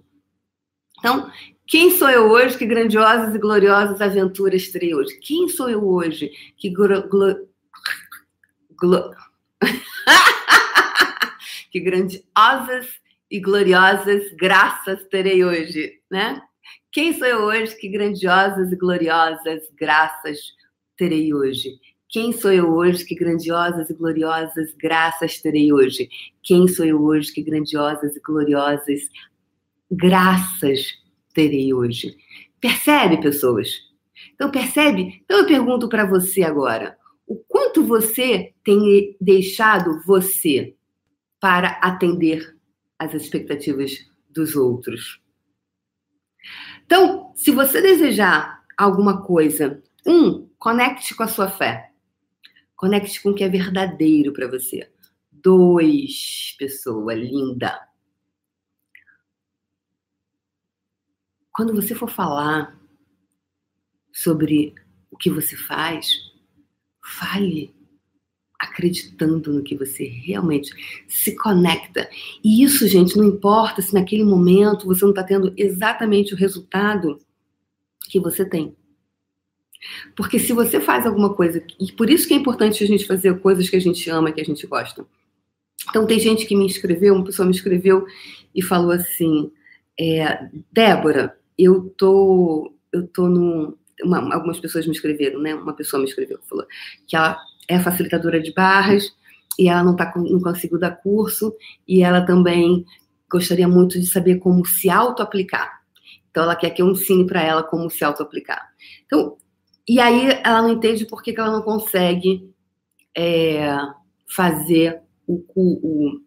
Então, 1.00 1.32
quem 1.66 1.92
sou 1.92 2.10
eu 2.10 2.30
hoje? 2.30 2.58
Que 2.58 2.66
grandiosas 2.66 3.34
e 3.34 3.40
gloriosas 3.40 4.02
aventuras 4.02 4.68
terei 4.68 4.94
hoje? 4.94 5.18
Quem 5.20 5.48
sou 5.48 5.70
eu 5.70 5.88
hoje? 5.88 6.30
Que 6.58 6.70
glo... 6.70 7.08
glo... 7.08 7.48
glo... 8.78 9.16
que 11.72 11.80
grandiosas 11.80 13.05
e 13.36 13.40
gloriosas 13.42 14.32
graças 14.40 15.04
terei 15.10 15.44
hoje, 15.44 16.00
né? 16.10 16.42
Quem 16.90 17.12
sou 17.14 17.28
eu 17.28 17.40
hoje? 17.40 17.76
Que 17.76 17.90
grandiosas 17.90 18.72
e 18.72 18.76
gloriosas 18.78 19.62
graças 19.78 20.40
terei 20.96 21.34
hoje. 21.34 21.78
Quem 22.08 22.32
sou 22.32 22.50
eu 22.50 22.74
hoje? 22.74 23.04
Que 23.04 23.14
grandiosas 23.14 23.90
e 23.90 23.94
gloriosas 23.94 24.74
graças 24.82 25.42
terei 25.42 25.74
hoje. 25.74 26.08
Quem 26.42 26.66
sou 26.70 26.86
eu 26.86 27.04
hoje? 27.04 27.34
Que 27.34 27.44
grandiosas 27.44 28.16
e 28.16 28.22
gloriosas 28.22 29.02
graças 29.92 30.94
terei 31.34 31.74
hoje. 31.74 32.16
Percebe, 32.62 33.20
pessoas? 33.20 33.68
Então, 34.34 34.50
percebe? 34.50 35.22
Então, 35.26 35.40
eu 35.40 35.46
pergunto 35.46 35.90
para 35.90 36.06
você 36.06 36.42
agora: 36.42 36.98
o 37.28 37.36
quanto 37.36 37.84
você 37.84 38.54
tem 38.64 39.18
deixado 39.20 40.02
você 40.06 40.74
para 41.38 41.72
atender 41.82 42.55
às 43.00 43.14
expectativas 43.14 44.10
dos 44.30 44.56
outros? 44.56 45.22
Então, 46.86 47.34
se 47.36 47.52
você 47.52 47.82
desejar 47.82 48.64
alguma 48.78 49.24
coisa, 49.24 49.82
um, 50.06 50.48
conecte 50.58 51.16
com 51.16 51.24
a 51.24 51.28
sua 51.28 51.50
fé. 51.50 51.92
Conecte 52.76 53.22
com 53.22 53.30
o 53.30 53.36
que 53.36 53.44
é 53.44 53.50
verdadeiro 53.50 54.34
para 54.34 54.48
você. 54.48 54.92
Dois, 55.32 56.56
pessoa 56.60 57.14
linda. 57.14 57.88
Quando 61.52 61.74
você 61.74 61.96
for 61.96 62.10
falar 62.10 62.78
sobre 64.12 64.76
o 65.10 65.18
que 65.18 65.30
você 65.30 65.56
faz, 65.56 66.34
fale 67.02 67.74
acreditando 68.66 69.54
no 69.54 69.64
que 69.64 69.76
você 69.76 70.06
realmente 70.06 70.72
se 71.08 71.36
conecta. 71.36 72.10
E 72.44 72.64
isso, 72.64 72.88
gente, 72.88 73.18
não 73.18 73.26
importa 73.26 73.82
se 73.82 73.94
naquele 73.94 74.24
momento 74.24 74.86
você 74.86 75.04
não 75.04 75.12
está 75.12 75.24
tendo 75.24 75.54
exatamente 75.56 76.34
o 76.34 76.38
resultado 76.38 77.20
que 78.10 78.20
você 78.20 78.44
tem. 78.44 78.76
Porque 80.16 80.40
se 80.40 80.54
você 80.54 80.80
faz 80.80 81.06
alguma 81.06 81.34
coisa, 81.34 81.64
e 81.80 81.92
por 81.92 82.10
isso 82.10 82.28
que 82.28 82.34
é 82.34 82.38
importante 82.38 82.84
a 82.84 82.88
gente 82.88 83.06
fazer 83.06 83.40
coisas 83.40 83.70
que 83.70 83.76
a 83.76 83.82
gente 83.82 84.10
ama, 84.10 84.32
que 84.32 84.42
a 84.42 84.46
gente 84.46 84.66
gosta. 84.66 85.06
Então 85.90 86.08
tem 86.08 86.20
gente 86.20 86.46
que 86.46 86.56
me 86.56 86.66
escreveu, 86.66 87.14
uma 87.14 87.26
pessoa 87.26 87.46
me 87.46 87.54
escreveu 87.54 88.06
e 88.54 88.62
falou 88.62 88.92
assim, 88.92 89.52
é, 90.00 90.50
Débora, 90.72 91.38
eu 91.58 91.94
tô, 91.98 92.74
eu 92.92 93.08
tô 93.08 93.30
no, 93.30 93.78
uma, 94.04 94.34
algumas 94.34 94.60
pessoas 94.60 94.86
me 94.86 94.94
escreveram, 94.94 95.40
né? 95.40 95.54
Uma 95.54 95.74
pessoa 95.74 96.02
me 96.02 96.08
escreveu, 96.08 96.40
falou 96.50 96.66
que 97.08 97.16
ela 97.16 97.38
é 97.68 97.80
facilitadora 97.80 98.40
de 98.42 98.54
barras 98.54 99.12
e 99.58 99.68
ela 99.68 99.84
não, 99.84 99.96
tá, 99.96 100.12
não 100.16 100.40
conseguiu 100.40 100.80
dar 100.80 100.92
curso 100.92 101.56
e 101.88 102.04
ela 102.04 102.26
também 102.26 102.86
gostaria 103.30 103.68
muito 103.68 104.00
de 104.00 104.06
saber 104.06 104.38
como 104.38 104.66
se 104.66 104.90
auto-aplicar. 104.90 105.82
Então, 106.30 106.44
ela 106.44 106.56
quer 106.56 106.70
que 106.72 106.82
eu 106.82 106.90
ensine 106.90 107.26
para 107.26 107.42
ela 107.42 107.64
como 107.64 107.90
se 107.90 108.04
auto-aplicar. 108.04 108.70
Então, 109.06 109.38
e 109.88 110.00
aí 110.00 110.42
ela 110.44 110.62
não 110.62 110.74
entende 110.74 111.06
por 111.06 111.24
que, 111.24 111.32
que 111.32 111.40
ela 111.40 111.52
não 111.52 111.62
consegue 111.62 112.50
é, 113.16 113.78
fazer 114.28 115.02
o, 115.26 115.44
o, 115.56 116.12
o, 116.14 116.22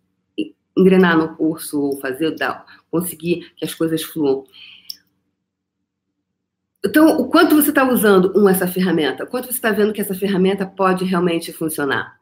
engrenar 0.76 1.18
no 1.18 1.36
curso 1.36 1.80
ou 1.80 2.00
fazer, 2.00 2.34
dar, 2.36 2.64
conseguir 2.90 3.52
que 3.56 3.64
as 3.64 3.74
coisas 3.74 4.02
fluam. 4.02 4.44
Então, 6.88 7.20
o 7.20 7.28
quanto 7.28 7.54
você 7.54 7.68
está 7.68 7.86
usando 7.86 8.32
um, 8.34 8.48
essa 8.48 8.66
ferramenta? 8.66 9.24
O 9.24 9.26
quanto 9.26 9.44
você 9.44 9.52
está 9.52 9.70
vendo 9.70 9.92
que 9.92 10.00
essa 10.00 10.14
ferramenta 10.14 10.64
pode 10.64 11.04
realmente 11.04 11.52
funcionar? 11.52 12.18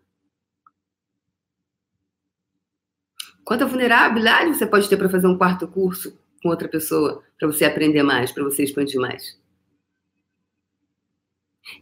Quanta 3.44 3.64
vulnerabilidade 3.64 4.56
você 4.56 4.66
pode 4.66 4.88
ter 4.88 4.96
para 4.96 5.08
fazer 5.08 5.28
um 5.28 5.38
quarto 5.38 5.68
curso 5.68 6.18
com 6.42 6.48
outra 6.48 6.66
pessoa, 6.66 7.22
para 7.38 7.46
você 7.46 7.64
aprender 7.64 8.02
mais, 8.02 8.32
para 8.32 8.42
você 8.42 8.64
expandir 8.64 9.00
mais? 9.00 9.38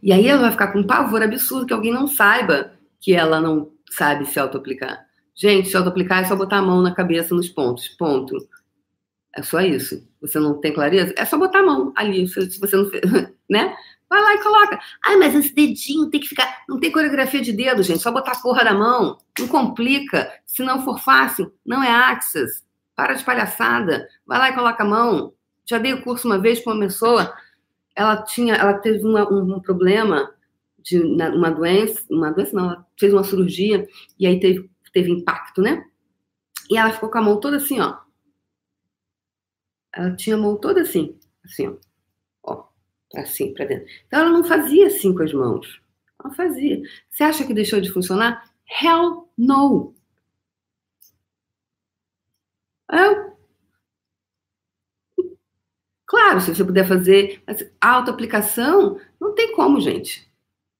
E 0.01 0.13
aí 0.13 0.27
ela 0.27 0.41
vai 0.41 0.51
ficar 0.51 0.71
com 0.71 0.79
um 0.79 0.85
pavor 0.85 1.23
absurdo 1.23 1.65
que 1.65 1.73
alguém 1.73 1.91
não 1.91 2.07
saiba 2.07 2.73
que 3.01 3.15
ela 3.15 3.41
não 3.41 3.71
sabe 3.89 4.27
se 4.27 4.39
auto-aplicar. 4.39 5.03
Gente, 5.33 5.69
se 5.69 5.75
auto-aplicar 5.75 6.21
é 6.21 6.27
só 6.27 6.35
botar 6.35 6.59
a 6.59 6.61
mão 6.61 6.83
na 6.83 6.93
cabeça 6.93 7.33
nos 7.33 7.49
pontos. 7.49 7.87
Ponto. 7.89 8.47
É 9.35 9.41
só 9.41 9.59
isso. 9.59 10.07
Você 10.21 10.39
não 10.39 10.59
tem 10.61 10.73
clareza? 10.73 11.13
É 11.17 11.25
só 11.25 11.37
botar 11.37 11.59
a 11.59 11.65
mão 11.65 11.91
ali. 11.95 12.25
Se 12.27 12.57
você 12.57 12.75
não 12.77 12.89
né? 13.49 13.75
Vai 14.09 14.21
lá 14.21 14.33
e 14.33 14.41
coloca. 14.41 14.79
Ai, 15.05 15.17
mas 15.17 15.35
esse 15.35 15.53
dedinho 15.53 16.09
tem 16.09 16.21
que 16.21 16.29
ficar. 16.29 16.63
Não 16.69 16.79
tem 16.79 16.91
coreografia 16.91 17.41
de 17.41 17.51
dedo, 17.51 17.83
gente. 17.83 17.99
Só 17.99 18.11
botar 18.11 18.31
a 18.31 18.39
porra 18.39 18.63
da 18.63 18.73
mão. 18.73 19.17
Não 19.37 19.47
complica. 19.49 20.31
Se 20.45 20.63
não 20.63 20.85
for 20.85 20.99
fácil, 21.01 21.53
não 21.65 21.83
é 21.83 21.91
Axis. 21.91 22.63
Para 22.95 23.13
de 23.13 23.25
palhaçada. 23.25 24.07
Vai 24.25 24.39
lá 24.39 24.49
e 24.49 24.55
coloca 24.55 24.83
a 24.83 24.87
mão. 24.87 25.33
Já 25.65 25.79
dei 25.79 25.93
o 25.93 26.01
curso 26.01 26.27
uma 26.27 26.39
vez 26.39 26.61
para 26.61 26.73
uma 26.73 26.85
pessoa. 26.85 27.33
Ela 27.93 28.21
tinha, 28.23 28.55
ela 28.55 28.75
teve 28.75 29.03
uma, 29.05 29.29
um, 29.29 29.55
um, 29.55 29.59
problema 29.59 30.31
de 30.79 30.99
uma 30.99 31.49
doença, 31.49 32.01
uma 32.09 32.31
doença 32.31 32.55
não, 32.55 32.65
ela 32.65 32.85
fez 32.99 33.11
uma 33.11 33.23
cirurgia 33.23 33.87
e 34.19 34.27
aí 34.27 34.39
teve, 34.39 34.69
teve 34.93 35.11
impacto, 35.11 35.61
né? 35.61 35.83
E 36.69 36.77
ela 36.77 36.91
ficou 36.91 37.09
com 37.09 37.17
a 37.17 37.21
mão 37.21 37.39
toda 37.39 37.57
assim, 37.57 37.79
ó 37.79 38.04
ela 39.95 40.15
tinha 40.15 40.35
a 40.35 40.39
mão 40.39 40.57
toda 40.57 40.81
assim, 40.81 41.17
assim, 41.43 41.67
ó, 41.67 41.77
ó 42.53 42.67
assim, 43.15 43.53
para 43.53 43.65
dentro. 43.65 43.87
Então 44.07 44.19
ela 44.21 44.31
não 44.31 44.43
fazia 44.43 44.87
assim 44.87 45.15
com 45.15 45.23
as 45.23 45.33
mãos. 45.33 45.81
Ela 46.23 46.33
fazia. 46.33 46.81
Você 47.09 47.23
acha 47.23 47.45
que 47.45 47.53
deixou 47.53 47.79
de 47.81 47.91
funcionar? 47.91 48.51
Hell 48.81 49.29
no. 49.37 49.95
É. 52.91 53.35
Claro, 56.05 56.39
se 56.41 56.53
você 56.53 56.63
puder 56.63 56.87
fazer 56.87 57.43
auto-aplicação, 57.81 58.99
não 59.19 59.33
tem 59.33 59.55
como, 59.55 59.81
gente. 59.81 60.31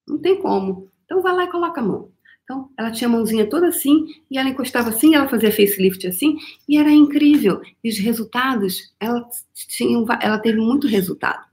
Não 0.07 0.19
tem 0.19 0.39
como. 0.41 0.89
Então 1.05 1.21
vai 1.21 1.33
lá 1.35 1.43
e 1.45 1.51
coloca 1.51 1.81
a 1.81 1.83
mão. 1.83 2.11
Então, 2.45 2.69
ela 2.77 2.91
tinha 2.91 3.07
a 3.07 3.11
mãozinha 3.11 3.49
toda 3.49 3.67
assim, 3.67 4.05
e 4.29 4.37
ela 4.37 4.47
encostava 4.47 4.89
assim, 4.89 5.15
ela 5.15 5.27
fazia 5.27 5.51
facelift 5.51 6.05
assim, 6.07 6.37
e 6.69 6.77
era 6.77 6.91
incrível. 6.91 7.59
E 7.83 7.89
os 7.89 7.97
resultados, 7.97 8.93
ela, 8.99 9.27
tinha, 9.67 9.97
ela 10.21 10.37
teve 10.37 10.59
muito 10.59 10.87
resultado. 10.87 11.43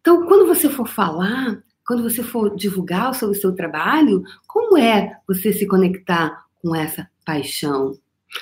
Então, 0.00 0.26
quando 0.26 0.46
você 0.46 0.70
for 0.70 0.88
falar, 0.88 1.62
quando 1.86 2.02
você 2.02 2.22
for 2.22 2.56
divulgar 2.56 3.14
sobre 3.14 3.36
o 3.36 3.40
seu 3.40 3.54
trabalho, 3.54 4.24
como 4.46 4.78
é 4.78 5.18
você 5.28 5.52
se 5.52 5.66
conectar 5.66 6.46
com 6.62 6.74
essa 6.74 7.10
paixão? 7.24 7.98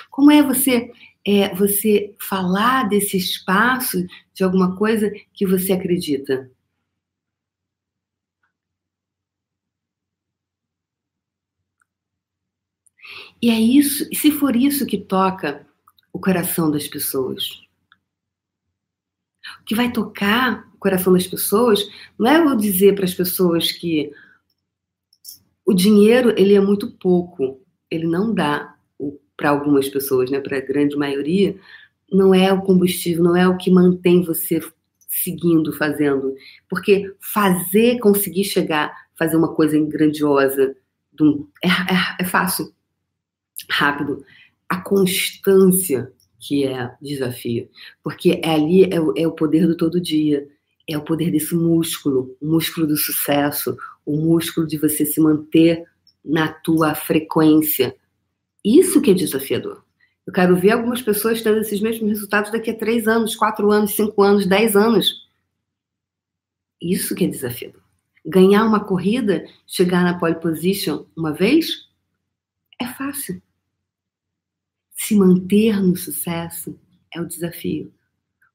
Como 0.09 0.31
é 0.31 0.41
você 0.41 0.91
é, 1.27 1.53
você 1.53 2.15
falar 2.19 2.87
desse 2.87 3.17
espaço 3.17 4.05
de 4.33 4.43
alguma 4.45 4.77
coisa 4.77 5.11
que 5.33 5.45
você 5.45 5.73
acredita? 5.73 6.49
E 13.41 13.49
é 13.49 13.59
isso, 13.59 14.07
e 14.11 14.15
se 14.15 14.31
for 14.31 14.55
isso 14.55 14.85
que 14.85 14.97
toca 14.97 15.65
o 16.11 16.19
coração 16.19 16.71
das 16.71 16.87
pessoas? 16.87 17.61
O 19.61 19.63
que 19.65 19.75
vai 19.75 19.91
tocar 19.91 20.67
o 20.73 20.77
coração 20.77 21.13
das 21.13 21.27
pessoas 21.27 21.87
não 22.17 22.27
é 22.27 22.37
eu 22.37 22.55
dizer 22.55 22.95
para 22.95 23.05
as 23.05 23.13
pessoas 23.13 23.71
que 23.71 24.11
o 25.65 25.73
dinheiro 25.73 26.33
ele 26.37 26.53
é 26.53 26.61
muito 26.61 26.91
pouco, 26.91 27.61
ele 27.89 28.07
não 28.07 28.33
dá 28.33 28.75
para 29.35 29.49
algumas 29.49 29.89
pessoas, 29.89 30.31
né, 30.31 30.39
para 30.39 30.57
a 30.57 30.61
grande 30.61 30.95
maioria, 30.95 31.59
não 32.11 32.33
é 32.33 32.53
o 32.53 32.61
combustível, 32.61 33.23
não 33.23 33.35
é 33.35 33.47
o 33.47 33.57
que 33.57 33.69
mantém 33.69 34.23
você 34.23 34.61
seguindo, 35.09 35.73
fazendo. 35.73 36.33
Porque 36.69 37.13
fazer, 37.19 37.99
conseguir 37.99 38.45
chegar, 38.45 38.95
fazer 39.17 39.35
uma 39.35 39.53
coisa 39.53 39.77
grandiosa, 39.79 40.75
é, 41.63 41.67
é, 41.67 42.21
é 42.21 42.23
fácil 42.23 42.73
rápido, 43.69 44.23
a 44.69 44.77
constância 44.81 46.11
que 46.39 46.65
é 46.65 46.91
desafio, 47.01 47.69
porque 48.03 48.39
é 48.43 48.49
ali 48.49 48.83
é 48.83 48.99
o, 48.99 49.13
é 49.17 49.27
o 49.27 49.31
poder 49.31 49.67
do 49.67 49.77
todo 49.77 50.01
dia, 50.01 50.47
é 50.87 50.97
o 50.97 51.01
poder 51.01 51.31
desse 51.31 51.55
músculo, 51.55 52.35
o 52.39 52.45
músculo 52.45 52.85
do 52.85 52.95
sucesso, 52.95 53.75
o 54.05 54.15
músculo 54.15 54.67
de 54.67 54.77
você 54.77 55.05
se 55.05 55.19
manter 55.19 55.83
na 56.23 56.47
tua 56.47 56.93
frequência. 56.93 57.95
Isso 58.63 59.01
que 59.01 59.11
é 59.11 59.13
desafiador. 59.13 59.83
Eu 60.25 60.33
quero 60.33 60.55
ver 60.55 60.71
algumas 60.71 61.01
pessoas 61.01 61.41
tendo 61.41 61.59
esses 61.59 61.79
mesmos 61.79 62.09
resultados 62.09 62.51
daqui 62.51 62.71
a 62.71 62.77
três 62.77 63.07
anos, 63.07 63.35
quatro 63.35 63.71
anos, 63.71 63.95
cinco 63.95 64.23
anos, 64.23 64.47
dez 64.47 64.75
anos. 64.75 65.25
Isso 66.81 67.15
que 67.15 67.25
é 67.25 67.27
desafiador. 67.27 67.81
Ganhar 68.25 68.65
uma 68.65 68.83
corrida, 68.83 69.45
chegar 69.67 70.03
na 70.03 70.17
pole 70.17 70.35
position 70.35 71.05
uma 71.15 71.31
vez, 71.31 71.87
é 72.81 72.87
fácil. 72.87 73.41
Se 74.95 75.15
manter 75.15 75.81
no 75.81 75.95
sucesso 75.95 76.79
é 77.13 77.21
o 77.21 77.27
desafio. 77.27 77.93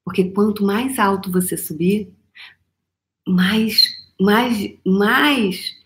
Porque 0.04 0.30
quanto 0.30 0.64
mais 0.64 0.98
alto 0.98 1.30
você 1.30 1.56
subir, 1.56 2.12
mais, 3.26 3.86
mais, 4.18 4.74
mais 4.84 5.80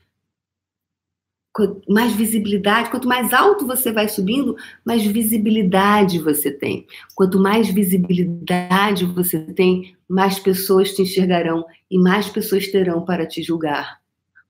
mais 1.89 2.13
visibilidade, 2.15 2.91
quanto 2.91 3.07
mais 3.07 3.33
alto 3.33 3.65
você 3.65 3.93
vai 3.93 4.09
subindo, 4.09 4.57
mais 4.85 5.05
visibilidade 5.07 6.19
você 6.19 6.51
tem. 6.51 6.85
Quanto 7.15 7.39
mais 7.39 7.69
visibilidade 7.69 9.05
você 9.05 9.39
tem, 9.39 9.97
mais 10.09 10.39
pessoas 10.41 10.93
te 10.93 11.03
enxergarão 11.03 11.65
e 11.89 11.97
mais 11.97 12.29
pessoas 12.29 12.67
terão 12.67 13.05
para 13.05 13.25
te 13.25 13.41
julgar, 13.41 14.01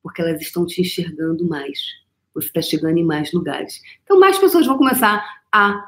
porque 0.02 0.22
elas 0.22 0.40
estão 0.40 0.64
te 0.64 0.80
enxergando 0.80 1.46
mais. 1.46 1.78
Você 2.34 2.46
está 2.46 2.62
chegando 2.62 2.96
em 2.96 3.04
mais 3.04 3.32
lugares. 3.32 3.82
Então, 4.02 4.18
mais 4.18 4.38
pessoas 4.38 4.66
vão 4.66 4.78
começar 4.78 5.24
a. 5.54 5.84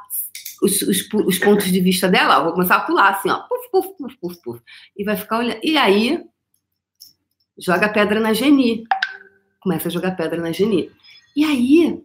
Os, 0.63 0.81
os, 0.81 1.07
os 1.13 1.39
pontos 1.39 1.71
de 1.71 1.81
vista 1.81 2.09
dela, 2.09 2.43
vou 2.43 2.55
começar 2.55 2.77
a 2.77 2.81
pular 2.81 3.11
assim, 3.11 3.29
ó, 3.29 3.41
puf, 3.41 3.71
puf, 3.71 3.89
puf, 3.99 4.17
puf, 4.19 4.43
puf, 4.43 4.63
e 4.97 5.05
vai 5.05 5.15
ficar 5.15 5.41
olhando. 5.41 5.61
E 5.63 5.77
aí, 5.77 6.25
joga 7.59 7.91
pedra 7.91 8.21
na 8.21 8.33
Geni. 8.33 8.85
Começa 9.61 9.89
a 9.89 9.91
jogar 9.91 10.13
pedra 10.13 10.41
na 10.41 10.53
Geni. 10.53 10.91
E 11.37 11.45
aí, 11.45 12.03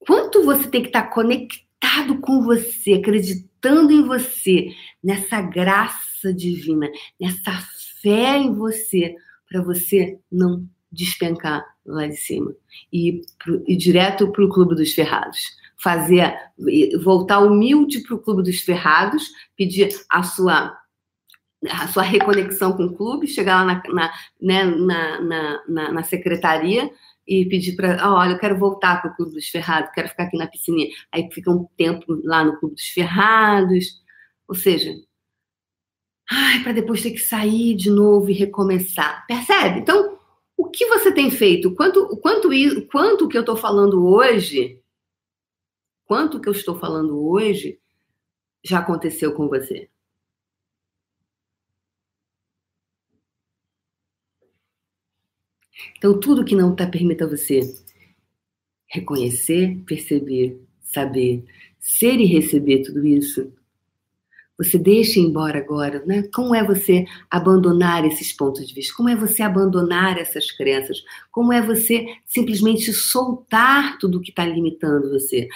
quanto 0.00 0.44
você 0.44 0.68
tem 0.68 0.82
que 0.82 0.88
estar 0.88 1.04
conectado 1.04 2.20
com 2.20 2.42
você, 2.42 2.94
acreditando 2.94 3.92
em 3.92 4.02
você, 4.02 4.74
nessa 5.02 5.40
graça 5.40 6.34
divina, 6.34 6.90
nessa 7.20 7.52
fé 8.02 8.36
em 8.36 8.52
você, 8.52 9.14
para 9.48 9.62
você 9.62 10.18
não 10.30 10.66
despencar 10.90 11.64
lá 11.84 12.06
de 12.06 12.16
cima 12.16 12.54
e 12.92 13.20
ir 13.66 13.76
direto 13.76 14.30
para 14.32 14.44
o 14.44 14.48
Clube 14.48 14.74
dos 14.74 14.92
Ferrados. 14.92 15.40
Fazer, 15.86 16.34
voltar 17.04 17.38
humilde 17.38 18.00
para 18.00 18.16
o 18.16 18.18
Clube 18.18 18.42
dos 18.42 18.58
Ferrados, 18.58 19.30
pedir 19.56 19.88
a 20.10 20.24
sua 20.24 20.76
a 21.70 21.86
sua 21.86 22.02
reconexão 22.02 22.72
com 22.72 22.86
o 22.86 22.96
clube, 22.96 23.28
chegar 23.28 23.64
lá 23.64 23.64
na, 23.64 23.82
na, 23.92 24.12
né, 24.40 24.64
na, 24.64 25.62
na, 25.68 25.92
na 25.92 26.02
secretaria 26.02 26.90
e 27.24 27.44
pedir 27.46 27.76
para, 27.76 27.98
oh, 28.04 28.14
olha, 28.16 28.32
eu 28.32 28.38
quero 28.38 28.58
voltar 28.58 29.00
para 29.00 29.12
o 29.12 29.14
Clube 29.14 29.34
dos 29.34 29.48
Ferrados, 29.48 29.92
quero 29.94 30.08
ficar 30.08 30.24
aqui 30.24 30.36
na 30.36 30.48
piscininha. 30.48 30.88
Aí 31.12 31.28
fica 31.32 31.52
um 31.52 31.68
tempo 31.76 32.04
lá 32.24 32.44
no 32.44 32.58
Clube 32.58 32.74
dos 32.74 32.88
Ferrados. 32.88 34.02
Ou 34.48 34.56
seja, 34.56 34.92
ai, 36.28 36.64
para 36.64 36.72
depois 36.72 37.00
ter 37.00 37.12
que 37.12 37.18
sair 37.18 37.76
de 37.76 37.90
novo 37.90 38.28
e 38.28 38.34
recomeçar. 38.34 39.24
Percebe? 39.28 39.78
Então, 39.78 40.18
o 40.56 40.68
que 40.68 40.84
você 40.86 41.12
tem 41.12 41.30
feito? 41.30 41.72
Quanto, 41.76 42.08
quanto, 42.18 42.48
quanto 42.90 43.28
que 43.28 43.36
eu 43.36 43.42
estou 43.42 43.56
falando 43.56 44.04
hoje, 44.04 44.80
quanto 46.06 46.40
que 46.40 46.48
eu 46.48 46.52
estou 46.52 46.78
falando 46.78 47.18
hoje 47.20 47.78
já 48.64 48.78
aconteceu 48.78 49.34
com 49.34 49.48
você? 49.48 49.90
Então, 55.98 56.18
tudo 56.18 56.44
que 56.44 56.54
não 56.54 56.72
está 56.72 56.86
permita 56.86 57.26
você 57.26 57.60
reconhecer, 58.86 59.76
perceber, 59.84 60.60
saber, 60.80 61.44
ser 61.78 62.18
e 62.18 62.24
receber 62.24 62.82
tudo 62.82 63.04
isso, 63.04 63.52
você 64.58 64.78
deixa 64.78 65.20
embora 65.20 65.58
agora, 65.58 66.02
né? 66.06 66.22
Como 66.34 66.54
é 66.54 66.64
você 66.64 67.04
abandonar 67.30 68.06
esses 68.06 68.32
pontos 68.32 68.66
de 68.66 68.72
vista? 68.74 68.94
Como 68.96 69.08
é 69.08 69.14
você 69.14 69.42
abandonar 69.42 70.18
essas 70.18 70.50
crenças? 70.50 71.04
Como 71.30 71.52
é 71.52 71.60
você 71.60 72.06
simplesmente 72.24 72.90
soltar 72.92 73.98
tudo 73.98 74.20
que 74.20 74.30
está 74.30 74.46
limitando 74.46 75.10
você? 75.10 75.46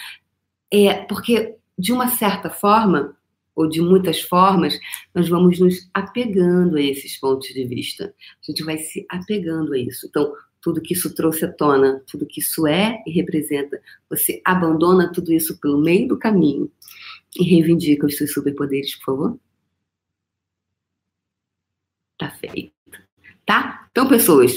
É 0.72 0.94
porque 1.04 1.56
de 1.78 1.92
uma 1.92 2.08
certa 2.08 2.50
forma 2.50 3.16
ou 3.54 3.68
de 3.68 3.80
muitas 3.80 4.20
formas, 4.22 4.78
nós 5.14 5.28
vamos 5.28 5.58
nos 5.58 5.90
apegando 5.92 6.76
a 6.76 6.82
esses 6.82 7.18
pontos 7.18 7.48
de 7.48 7.64
vista. 7.64 8.14
A 8.42 8.50
gente 8.50 8.62
vai 8.62 8.78
se 8.78 9.04
apegando 9.08 9.74
a 9.74 9.78
isso. 9.78 10.06
Então, 10.06 10.32
tudo 10.62 10.80
que 10.80 10.94
isso 10.94 11.14
trouxe 11.14 11.44
à 11.44 11.52
tona, 11.52 12.02
tudo 12.10 12.26
que 12.26 12.40
isso 12.40 12.66
é 12.66 13.02
e 13.06 13.10
representa, 13.10 13.80
você 14.08 14.40
abandona 14.44 15.12
tudo 15.12 15.32
isso 15.32 15.58
pelo 15.60 15.78
meio 15.78 16.08
do 16.08 16.18
caminho 16.18 16.70
e 17.36 17.44
reivindica 17.44 18.06
os 18.06 18.16
seus 18.16 18.32
superpoderes, 18.32 18.94
por 18.96 19.04
favor? 19.04 19.38
Tá 22.18 22.30
feito. 22.30 22.72
Tá? 23.44 23.88
Então, 23.90 24.08
pessoas, 24.08 24.56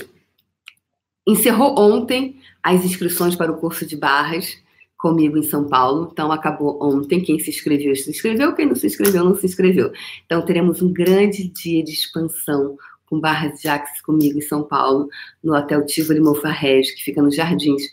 encerrou 1.26 1.78
ontem 1.80 2.41
as 2.62 2.86
inscrições 2.86 3.36
para 3.36 3.52
o 3.52 3.58
curso 3.58 3.86
de 3.86 3.95
barras 3.95 4.62
comigo 5.03 5.37
em 5.37 5.43
São 5.43 5.67
Paulo. 5.67 6.07
Então, 6.13 6.31
acabou 6.31 6.81
ontem. 6.81 7.21
Quem 7.21 7.37
se 7.37 7.49
inscreveu, 7.49 7.93
se 7.93 8.09
inscreveu. 8.09 8.55
Quem 8.55 8.65
não 8.65 8.73
se 8.73 8.87
inscreveu, 8.87 9.25
não 9.25 9.35
se 9.35 9.45
inscreveu. 9.45 9.91
Então, 10.25 10.45
teremos 10.45 10.81
um 10.81 10.93
grande 10.93 11.49
dia 11.49 11.83
de 11.83 11.91
expansão 11.91 12.77
com 13.05 13.19
barras 13.19 13.59
de 13.59 13.67
Axis 13.67 14.01
comigo 14.01 14.39
em 14.39 14.41
São 14.41 14.63
Paulo, 14.63 15.09
no 15.43 15.53
Hotel 15.53 15.85
Tivoli 15.85 16.21
Mofarrege, 16.21 16.95
que 16.95 17.03
fica 17.03 17.21
nos 17.21 17.35
Jardins. 17.35 17.83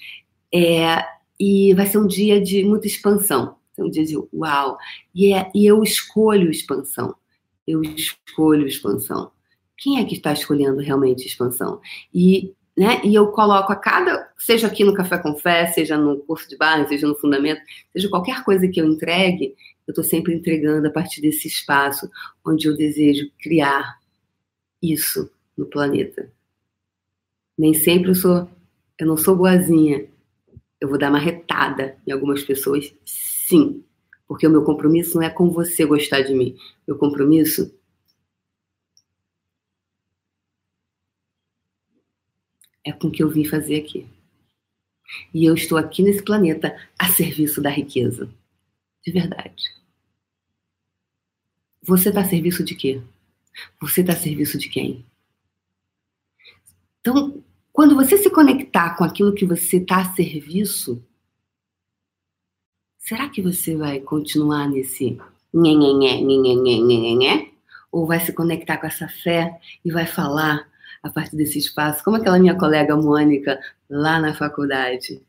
É, 0.54 1.04
e 1.38 1.74
vai 1.74 1.86
ser 1.86 1.98
um 1.98 2.06
dia 2.06 2.40
de 2.40 2.64
muita 2.64 2.86
expansão. 2.86 3.56
Um 3.76 3.90
dia 3.90 4.04
de 4.04 4.16
uau. 4.32 4.78
E, 5.12 5.34
é, 5.34 5.50
e 5.52 5.66
eu 5.66 5.82
escolho 5.82 6.48
expansão. 6.48 7.16
Eu 7.66 7.82
escolho 7.82 8.68
expansão. 8.68 9.32
Quem 9.76 9.98
é 9.98 10.04
que 10.04 10.14
está 10.14 10.32
escolhendo 10.32 10.80
realmente 10.80 11.26
expansão? 11.26 11.80
E 12.14 12.54
né? 12.80 12.98
E 13.04 13.14
eu 13.14 13.26
coloco 13.26 13.70
a 13.70 13.76
cada, 13.76 14.26
seja 14.38 14.66
aqui 14.66 14.84
no 14.84 14.94
Café 14.94 15.18
com 15.18 15.36
Fé, 15.36 15.66
seja 15.66 15.98
no 15.98 16.16
curso 16.20 16.48
de 16.48 16.56
barra, 16.56 16.88
seja 16.88 17.06
no 17.06 17.14
fundamento, 17.14 17.60
seja 17.92 18.08
qualquer 18.08 18.42
coisa 18.42 18.66
que 18.66 18.80
eu 18.80 18.86
entregue, 18.86 19.54
eu 19.86 19.92
estou 19.92 20.02
sempre 20.02 20.32
entregando 20.32 20.88
a 20.88 20.90
partir 20.90 21.20
desse 21.20 21.46
espaço 21.46 22.10
onde 22.42 22.66
eu 22.66 22.74
desejo 22.74 23.30
criar 23.38 23.98
isso 24.82 25.30
no 25.58 25.66
planeta. 25.66 26.32
Nem 27.58 27.74
sempre 27.74 28.12
eu 28.12 28.14
sou, 28.14 28.48
eu 28.98 29.06
não 29.06 29.18
sou 29.18 29.36
boazinha. 29.36 30.06
Eu 30.80 30.88
vou 30.88 30.96
dar 30.96 31.10
uma 31.10 31.18
retada 31.18 31.98
em 32.06 32.12
algumas 32.12 32.42
pessoas, 32.42 32.94
sim, 33.04 33.84
porque 34.26 34.46
o 34.46 34.50
meu 34.50 34.64
compromisso 34.64 35.18
não 35.18 35.22
é 35.22 35.28
com 35.28 35.50
você 35.50 35.84
gostar 35.84 36.22
de 36.22 36.32
mim. 36.32 36.56
Meu 36.88 36.96
compromisso 36.96 37.78
é 42.84 42.92
com 42.92 43.08
o 43.08 43.10
que 43.10 43.22
eu 43.22 43.30
vim 43.30 43.44
fazer 43.44 43.76
aqui. 43.76 44.06
E 45.34 45.44
eu 45.44 45.54
estou 45.54 45.76
aqui 45.76 46.02
nesse 46.02 46.22
planeta 46.22 46.76
a 46.98 47.08
serviço 47.08 47.60
da 47.60 47.70
riqueza. 47.70 48.30
De 49.04 49.12
verdade. 49.12 49.64
Você 51.82 52.10
está 52.10 52.20
a 52.20 52.28
serviço 52.28 52.62
de 52.62 52.74
quê? 52.74 53.00
Você 53.80 54.02
está 54.02 54.12
a 54.12 54.16
serviço 54.16 54.58
de 54.58 54.68
quem? 54.68 55.04
Então, 57.00 57.42
quando 57.72 57.94
você 57.94 58.18
se 58.18 58.30
conectar 58.30 58.96
com 58.96 59.04
aquilo 59.04 59.34
que 59.34 59.46
você 59.46 59.78
está 59.78 60.02
a 60.02 60.14
serviço, 60.14 61.02
será 62.98 63.28
que 63.28 63.40
você 63.40 63.74
vai 63.74 64.00
continuar 64.00 64.68
nesse 64.68 65.18
nhenhenhé, 65.52 66.20
nhenhenhé, 66.20 66.78
nhenhenhé? 66.80 67.50
Ou 67.90 68.06
vai 68.06 68.20
se 68.20 68.32
conectar 68.32 68.76
com 68.76 68.86
essa 68.86 69.08
fé 69.08 69.58
e 69.84 69.90
vai 69.90 70.06
falar 70.06 70.69
a 71.02 71.10
partir 71.10 71.36
desse 71.36 71.58
espaço, 71.58 72.04
como 72.04 72.16
aquela 72.16 72.38
minha 72.38 72.56
colega 72.56 72.96
Mônica 72.96 73.58
lá 73.88 74.20
na 74.20 74.34
faculdade, 74.34 75.22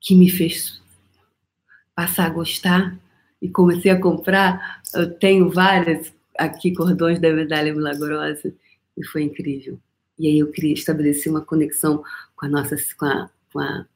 que 0.00 0.14
me 0.14 0.30
fez 0.30 0.80
passar 1.94 2.26
a 2.26 2.30
gostar 2.30 2.98
e 3.40 3.48
comecei 3.48 3.90
a 3.90 4.00
comprar. 4.00 4.82
Eu 4.94 5.12
tenho 5.18 5.50
várias 5.50 6.12
aqui 6.38 6.72
cordões 6.74 7.18
da 7.20 7.32
medalha 7.32 7.72
milagrosa 7.74 8.54
e 8.96 9.04
foi 9.06 9.22
incrível. 9.22 9.78
E 10.18 10.28
aí 10.28 10.38
eu 10.38 10.50
queria 10.50 10.74
estabelecer 10.74 11.30
uma 11.30 11.40
conexão 11.40 12.02
com 12.36 12.46
a 12.46 12.48
nossa, 12.48 12.76
com 12.96 13.06
a, 13.06 13.30
com 13.52 13.58
a, 13.58 13.86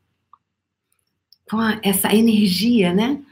com 1.48 1.58
a, 1.58 1.80
essa 1.82 2.12
energia, 2.14 2.92
né? 2.92 3.22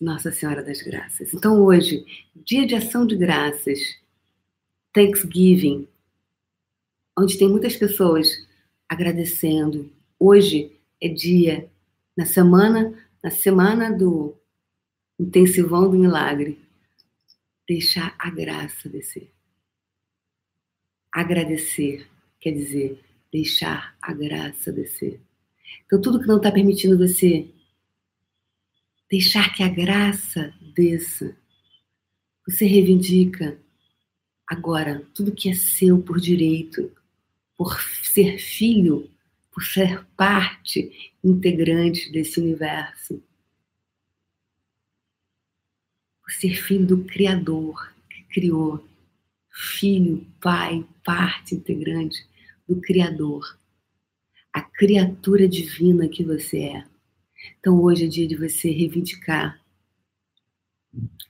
Nossa 0.00 0.30
Senhora 0.30 0.62
das 0.62 0.80
Graças. 0.80 1.34
Então 1.34 1.60
hoje, 1.60 2.04
dia 2.34 2.66
de 2.66 2.74
ação 2.74 3.06
de 3.06 3.16
graças, 3.16 3.97
Thanksgiving, 4.92 5.86
onde 7.18 7.38
tem 7.38 7.48
muitas 7.48 7.76
pessoas 7.76 8.28
agradecendo. 8.88 9.92
Hoje 10.18 10.78
é 11.00 11.08
dia, 11.08 11.70
na 12.16 12.24
semana, 12.24 12.98
na 13.22 13.30
semana 13.30 13.92
do 13.96 14.34
intensivão 15.18 15.90
do 15.90 15.98
milagre, 15.98 16.58
deixar 17.66 18.14
a 18.18 18.30
graça 18.30 18.88
descer. 18.88 19.30
Agradecer 21.12 22.08
quer 22.40 22.52
dizer 22.52 23.04
deixar 23.32 23.96
a 24.00 24.12
graça 24.12 24.72
descer. 24.72 25.20
Então, 25.84 26.00
tudo 26.00 26.20
que 26.20 26.26
não 26.26 26.38
está 26.38 26.50
permitindo 26.50 26.96
você 26.96 27.48
deixar 29.10 29.54
que 29.54 29.62
a 29.62 29.68
graça 29.68 30.54
desça, 30.74 31.36
você 32.46 32.66
reivindica 32.66 33.58
Agora, 34.48 35.06
tudo 35.14 35.34
que 35.34 35.50
é 35.50 35.54
seu 35.54 36.00
por 36.00 36.18
direito, 36.18 36.90
por 37.56 37.78
ser 38.02 38.38
filho, 38.38 39.10
por 39.52 39.62
ser 39.62 40.04
parte 40.16 41.12
integrante 41.22 42.10
desse 42.10 42.40
universo, 42.40 43.22
por 46.22 46.32
ser 46.32 46.54
filho 46.54 46.86
do 46.86 47.04
Criador 47.04 47.92
que 48.08 48.22
criou, 48.24 48.88
filho, 49.50 50.26
pai, 50.40 50.86
parte 51.04 51.54
integrante 51.54 52.26
do 52.66 52.80
Criador. 52.80 53.58
a 54.52 54.60
criatura 54.60 55.48
divina 55.48 56.08
que 56.08 56.24
você 56.24 56.58
é. 56.60 56.84
Então 57.60 57.80
hoje 57.80 58.06
é 58.06 58.08
dia 58.08 58.26
de 58.26 58.36
você 58.36 58.70
reivindicar 58.70 59.60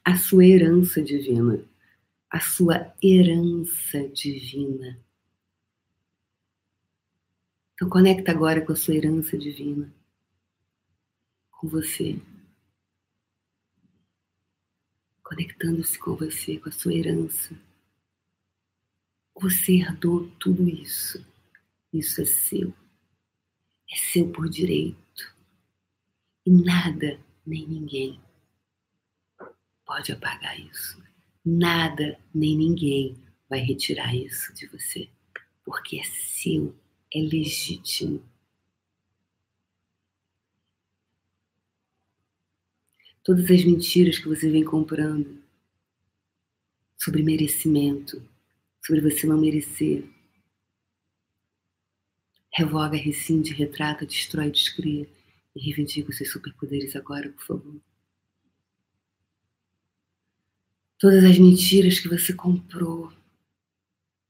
a 0.04 0.16
sua 0.16 0.46
herança 0.46 1.02
divina, 1.02 1.60
a 2.30 2.40
sua 2.40 2.94
herança 3.02 4.08
divina. 4.08 4.98
Então 7.74 7.88
conecta 7.88 8.32
agora 8.32 8.64
com 8.64 8.72
a 8.72 8.76
sua 8.76 8.94
herança 8.94 9.38
divina, 9.38 9.92
com 11.50 11.68
você. 11.68 12.20
Conectando-se 15.22 15.98
com 15.98 16.16
você, 16.16 16.58
com 16.58 16.68
a 16.68 16.72
sua 16.72 16.94
herança. 16.94 17.54
Você 19.40 19.74
herdou 19.74 20.28
tudo 20.38 20.68
isso. 20.68 21.24
Isso 21.92 22.20
é 22.20 22.24
seu. 22.24 22.74
É 23.90 23.96
seu 23.96 24.30
por 24.30 24.48
direito. 24.48 25.36
E 26.44 26.50
nada, 26.50 27.20
nem 27.46 27.66
ninguém 27.66 28.20
pode 29.88 30.12
apagar 30.12 30.60
isso. 30.60 31.02
Nada, 31.50 32.20
nem 32.34 32.58
ninguém 32.58 33.16
vai 33.48 33.60
retirar 33.60 34.14
isso 34.14 34.52
de 34.52 34.66
você. 34.66 35.08
Porque 35.64 35.98
é 35.98 36.04
seu, 36.04 36.76
é 37.14 37.20
legítimo. 37.20 38.22
Todas 43.24 43.50
as 43.50 43.64
mentiras 43.64 44.18
que 44.18 44.28
você 44.28 44.50
vem 44.50 44.62
comprando 44.62 45.42
sobre 46.98 47.22
merecimento, 47.22 48.22
sobre 48.84 49.00
você 49.00 49.26
não 49.26 49.40
merecer. 49.40 50.06
Revoga, 52.52 52.98
rescinde, 52.98 53.54
retrata, 53.54 54.04
destrói, 54.04 54.50
descria 54.50 55.08
e 55.56 55.60
reivindica 55.60 56.10
os 56.10 56.16
seus 56.18 56.30
superpoderes 56.30 56.94
agora, 56.94 57.30
por 57.30 57.46
favor. 57.46 57.87
Todas 60.98 61.22
as 61.22 61.38
mentiras 61.38 62.00
que 62.00 62.08
você 62.08 62.32
comprou, 62.34 63.12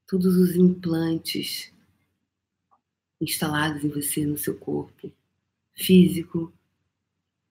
todos 0.05 0.35
os 0.35 0.55
implantes 0.55 1.73
instalados 3.19 3.83
em 3.83 3.89
você, 3.89 4.23
no 4.23 4.37
seu 4.37 4.55
corpo, 4.55 5.11
físico, 5.73 6.53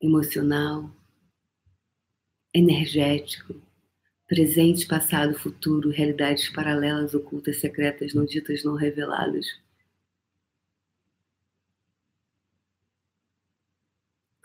emocional, 0.00 0.88
energético, 2.54 3.60
presente, 4.28 4.86
passado, 4.86 5.36
futuro, 5.36 5.90
realidades 5.90 6.48
paralelas, 6.50 7.12
ocultas, 7.12 7.58
secretas, 7.58 8.14
não 8.14 8.24
ditas, 8.24 8.62
não 8.62 8.76
reveladas. 8.76 9.46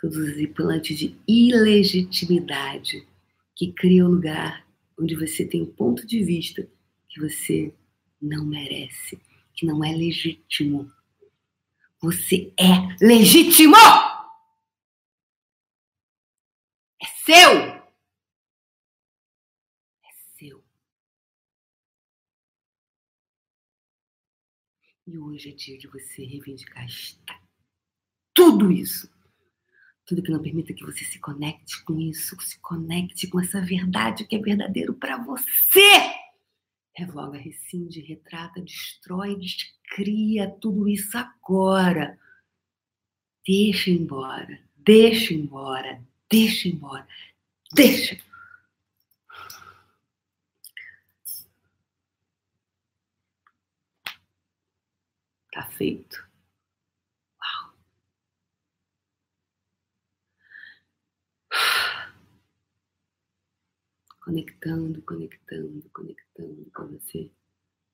Todos 0.01 0.17
os 0.17 0.37
implantes 0.39 0.97
de 0.97 1.15
ilegitimidade 1.27 3.07
que 3.55 3.71
criam 3.73 4.07
o 4.07 4.11
lugar 4.11 4.65
onde 4.99 5.15
você 5.15 5.45
tem 5.45 5.61
um 5.61 5.73
ponto 5.73 6.05
de 6.05 6.23
vista 6.23 6.67
que 7.09 7.19
você 7.19 7.73
não 8.21 8.45
merece, 8.45 9.19
que 9.53 9.65
não 9.65 9.83
é 9.83 9.91
legítimo. 9.91 10.91
Você 12.01 12.53
é 12.57 13.05
legítimo! 13.05 13.75
É 17.01 17.05
seu! 17.25 17.83
E 25.05 25.17
hoje 25.17 25.49
é 25.49 25.51
dia 25.51 25.77
de 25.77 25.87
você 25.87 26.23
reivindicar 26.23 26.87
tudo 28.33 28.71
isso. 28.71 29.11
Tudo 30.13 30.21
que 30.21 30.31
não 30.31 30.43
permita 30.43 30.75
que 30.75 30.85
você 30.85 31.03
se 31.03 31.17
conecte 31.17 31.83
com 31.83 31.99
isso, 31.99 32.39
se 32.39 32.59
conecte 32.59 33.25
com 33.25 33.39
essa 33.39 33.59
verdade 33.59 34.27
que 34.27 34.35
é 34.35 34.39
verdadeiro 34.39 34.93
para 34.93 35.17
você. 35.17 35.89
Revoga, 36.95 37.39
rescinde, 37.39 37.99
retrata, 37.99 38.61
destrói, 38.61 39.35
descria 39.35 40.51
tudo 40.61 40.87
isso 40.87 41.17
agora. 41.17 42.15
Deixa 43.43 43.89
embora, 43.89 44.61
deixa 44.77 45.33
embora, 45.33 45.99
deixa 46.29 46.67
embora, 46.67 47.07
deixa. 47.73 48.15
Tá 55.51 55.63
feito. 55.71 56.23
Uau. 57.39 57.73
Conectando, 64.33 64.99
conectando, 65.03 65.89
conectando 65.93 66.71
com 66.73 66.87
você. 66.87 67.31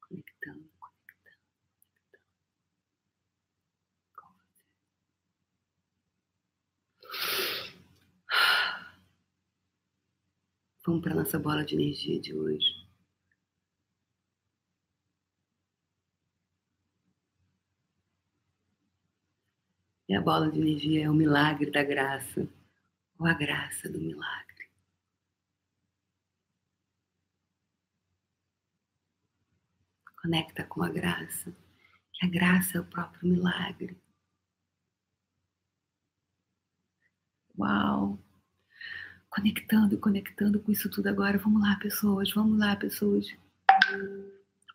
Conectando, 0.08 0.69
conectando, 0.80 1.43
conectando. 1.75 2.23
Vamos 10.86 11.02
para 11.02 11.13
nossa 11.13 11.38
bola 11.38 11.65
de 11.65 11.75
energia 11.75 12.21
de 12.21 12.34
hoje. 12.34 12.88
E 20.08 20.15
a 20.15 20.21
bola 20.21 20.49
de 20.49 20.58
energia 20.58 21.04
é 21.04 21.10
o 21.10 21.13
milagre 21.13 21.69
da 21.69 21.84
graça, 21.84 22.47
ou 23.19 23.28
a 23.28 23.34
graça 23.34 23.89
do 23.89 23.99
milagre. 23.99 24.48
Conecta 30.21 30.65
com 30.65 30.84
a 30.84 30.89
graça, 30.89 31.55
que 32.13 32.25
a 32.25 32.29
graça 32.29 32.77
é 32.77 32.82
o 32.82 32.86
próprio 32.86 33.29
milagre. 33.29 33.97
Uau! 37.58 38.19
Conectando, 39.29 39.97
conectando 39.97 40.60
com 40.60 40.71
isso 40.71 40.89
tudo 40.89 41.08
agora. 41.08 41.38
Vamos 41.38 41.62
lá, 41.62 41.75
pessoas, 41.77 42.32
vamos 42.34 42.60
lá, 42.60 42.75
pessoas. 42.75 43.27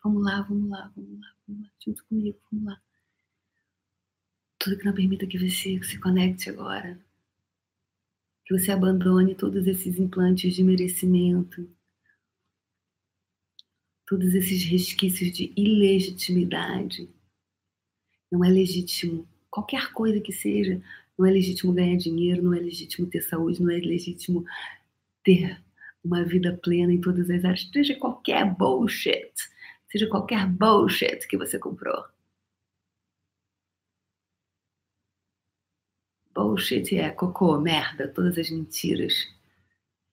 Vamos 0.03 0.23
lá, 0.23 0.41
vamos 0.41 0.69
lá, 0.69 0.91
vamos 0.95 1.19
lá, 1.19 1.35
vamos 1.47 1.63
lá, 1.63 1.71
junto 1.83 2.05
comigo, 2.05 2.39
vamos 2.51 2.65
lá. 2.65 2.81
Tudo 4.59 4.77
que 4.77 4.85
não 4.85 4.93
permita 4.93 5.27
que 5.27 5.37
você 5.37 5.81
se 5.83 5.99
conecte 5.99 6.49
agora. 6.49 6.99
Que 8.45 8.57
você 8.57 8.71
abandone 8.71 9.35
todos 9.35 9.67
esses 9.67 9.99
implantes 9.99 10.55
de 10.55 10.63
merecimento. 10.63 11.69
Todos 14.07 14.33
esses 14.35 14.63
resquícios 14.63 15.31
de 15.31 15.51
ilegitimidade. 15.55 17.09
Não 18.31 18.43
é 18.43 18.49
legítimo. 18.49 19.27
Qualquer 19.49 19.91
coisa 19.93 20.19
que 20.19 20.31
seja, 20.31 20.81
não 21.17 21.25
é 21.25 21.31
legítimo 21.31 21.73
ganhar 21.73 21.97
dinheiro, 21.97 22.43
não 22.43 22.53
é 22.53 22.59
legítimo 22.59 23.07
ter 23.07 23.21
saúde, 23.21 23.61
não 23.61 23.71
é 23.71 23.77
legítimo 23.77 24.45
ter 25.23 25.61
uma 26.03 26.23
vida 26.23 26.57
plena 26.61 26.93
em 26.93 27.01
todas 27.01 27.29
as 27.29 27.43
áreas. 27.43 27.69
Seja 27.73 27.95
qualquer 27.95 28.45
bullshit. 28.53 29.31
Seja 29.91 30.07
qualquer 30.07 30.45
bullshit 30.47 31.27
que 31.27 31.37
você 31.37 31.57
comprou. 31.57 32.05
Bullshit 36.33 36.97
é 36.97 37.09
cocô, 37.11 37.57
merda, 37.59 38.07
todas 38.09 38.37
as 38.37 38.49
mentiras. 38.49 39.13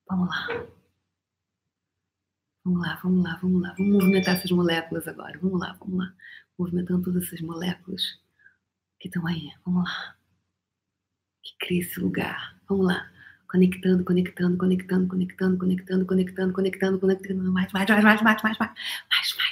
Vamos 0.09 0.29
lá. 0.29 0.67
Vamos 2.65 2.81
lá, 2.87 3.01
vamos 3.03 3.25
lá, 3.25 3.39
vamos 3.43 3.63
lá. 3.63 3.75
Vamos 3.77 3.93
movimentar 3.95 4.37
essas 4.37 4.51
moléculas 4.53 5.09
agora. 5.09 5.39
Vamos 5.41 5.61
lá, 5.61 5.77
vamos 5.81 5.99
lá. 5.99 6.15
Movimentando 6.57 7.03
todas 7.03 7.25
essas 7.25 7.41
moléculas 7.41 8.03
que 9.01 9.09
estão 9.09 9.27
aí. 9.27 9.51
Vamos 9.65 9.85
lá. 9.85 10.17
Que 11.43 11.67
cria 11.67 11.81
esse 11.81 11.99
lugar. 11.99 12.57
Vamos 12.69 12.87
lá. 12.87 13.11
Conectando, 13.49 14.05
conectando, 14.05 14.57
conectando, 14.57 15.09
conectando, 15.09 15.59
conectando, 15.59 16.07
conectando, 16.07 16.53
conectando, 16.55 17.01
conectando. 17.01 17.53
Mais, 17.53 17.73
mais, 17.73 17.89
mais, 17.89 18.05
mais, 18.05 18.23
mais, 18.23 18.43
mais, 18.43 18.59
mais, 18.59 18.71
mais, 19.11 19.37
mais, 19.37 19.52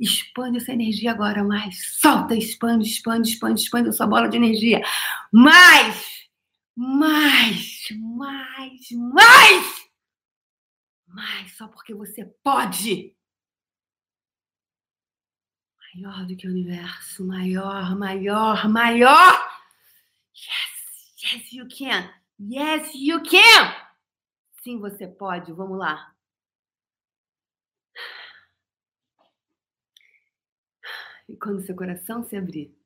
Expande 0.00 0.56
essa 0.56 0.72
energia 0.72 1.10
agora 1.10 1.44
mais. 1.44 1.98
Solta, 2.00 2.34
expande, 2.34 2.88
expande, 2.88 3.28
expande, 3.28 3.60
expande 3.60 3.88
a 3.90 3.92
sua 3.92 4.06
bola 4.06 4.28
de 4.28 4.38
energia. 4.38 4.82
Mais, 5.30 6.26
mais, 6.74 7.88
mais, 8.16 8.90
mais, 8.92 9.90
mais, 11.06 11.56
só 11.56 11.68
porque 11.68 11.92
você 11.92 12.24
pode. 12.42 13.14
Maior 15.94 16.24
do 16.24 16.34
que 16.34 16.46
o 16.46 16.50
universo, 16.50 17.26
maior, 17.26 17.94
maior, 17.94 18.68
maior. 18.70 19.50
Yes, 20.34 21.34
yes, 21.34 21.52
you 21.52 21.68
can. 21.68 22.08
Yes, 22.38 22.94
you 22.94 23.22
can. 23.22 23.74
Sim, 24.62 24.78
você 24.78 25.06
pode. 25.06 25.52
Vamos 25.52 25.78
lá. 25.78 26.14
E 31.30 31.36
quando 31.36 31.64
seu 31.64 31.76
coração 31.76 32.24
se 32.24 32.34
abrir, 32.34 32.76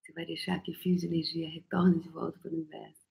você 0.00 0.12
vai 0.12 0.24
deixar 0.24 0.62
que 0.62 0.72
fios 0.72 1.00
de 1.00 1.08
energia 1.08 1.50
retornem 1.50 1.98
de 1.98 2.08
volta 2.10 2.38
para 2.38 2.52
o 2.52 2.54
universo. 2.54 3.02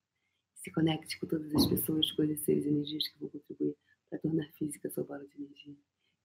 Se 0.56 0.72
conecte 0.72 1.20
com 1.20 1.28
todas 1.28 1.54
as 1.54 1.68
pessoas, 1.68 2.10
coisas, 2.14 2.40
seres 2.40 2.66
e 2.66 2.70
energias 2.70 3.06
que 3.06 3.20
vão 3.20 3.28
contribuir 3.28 3.76
para 4.10 4.18
tornar 4.20 4.50
física 4.54 4.90
sua 4.92 5.04
bola 5.04 5.28
de 5.28 5.36
energia. 5.36 5.76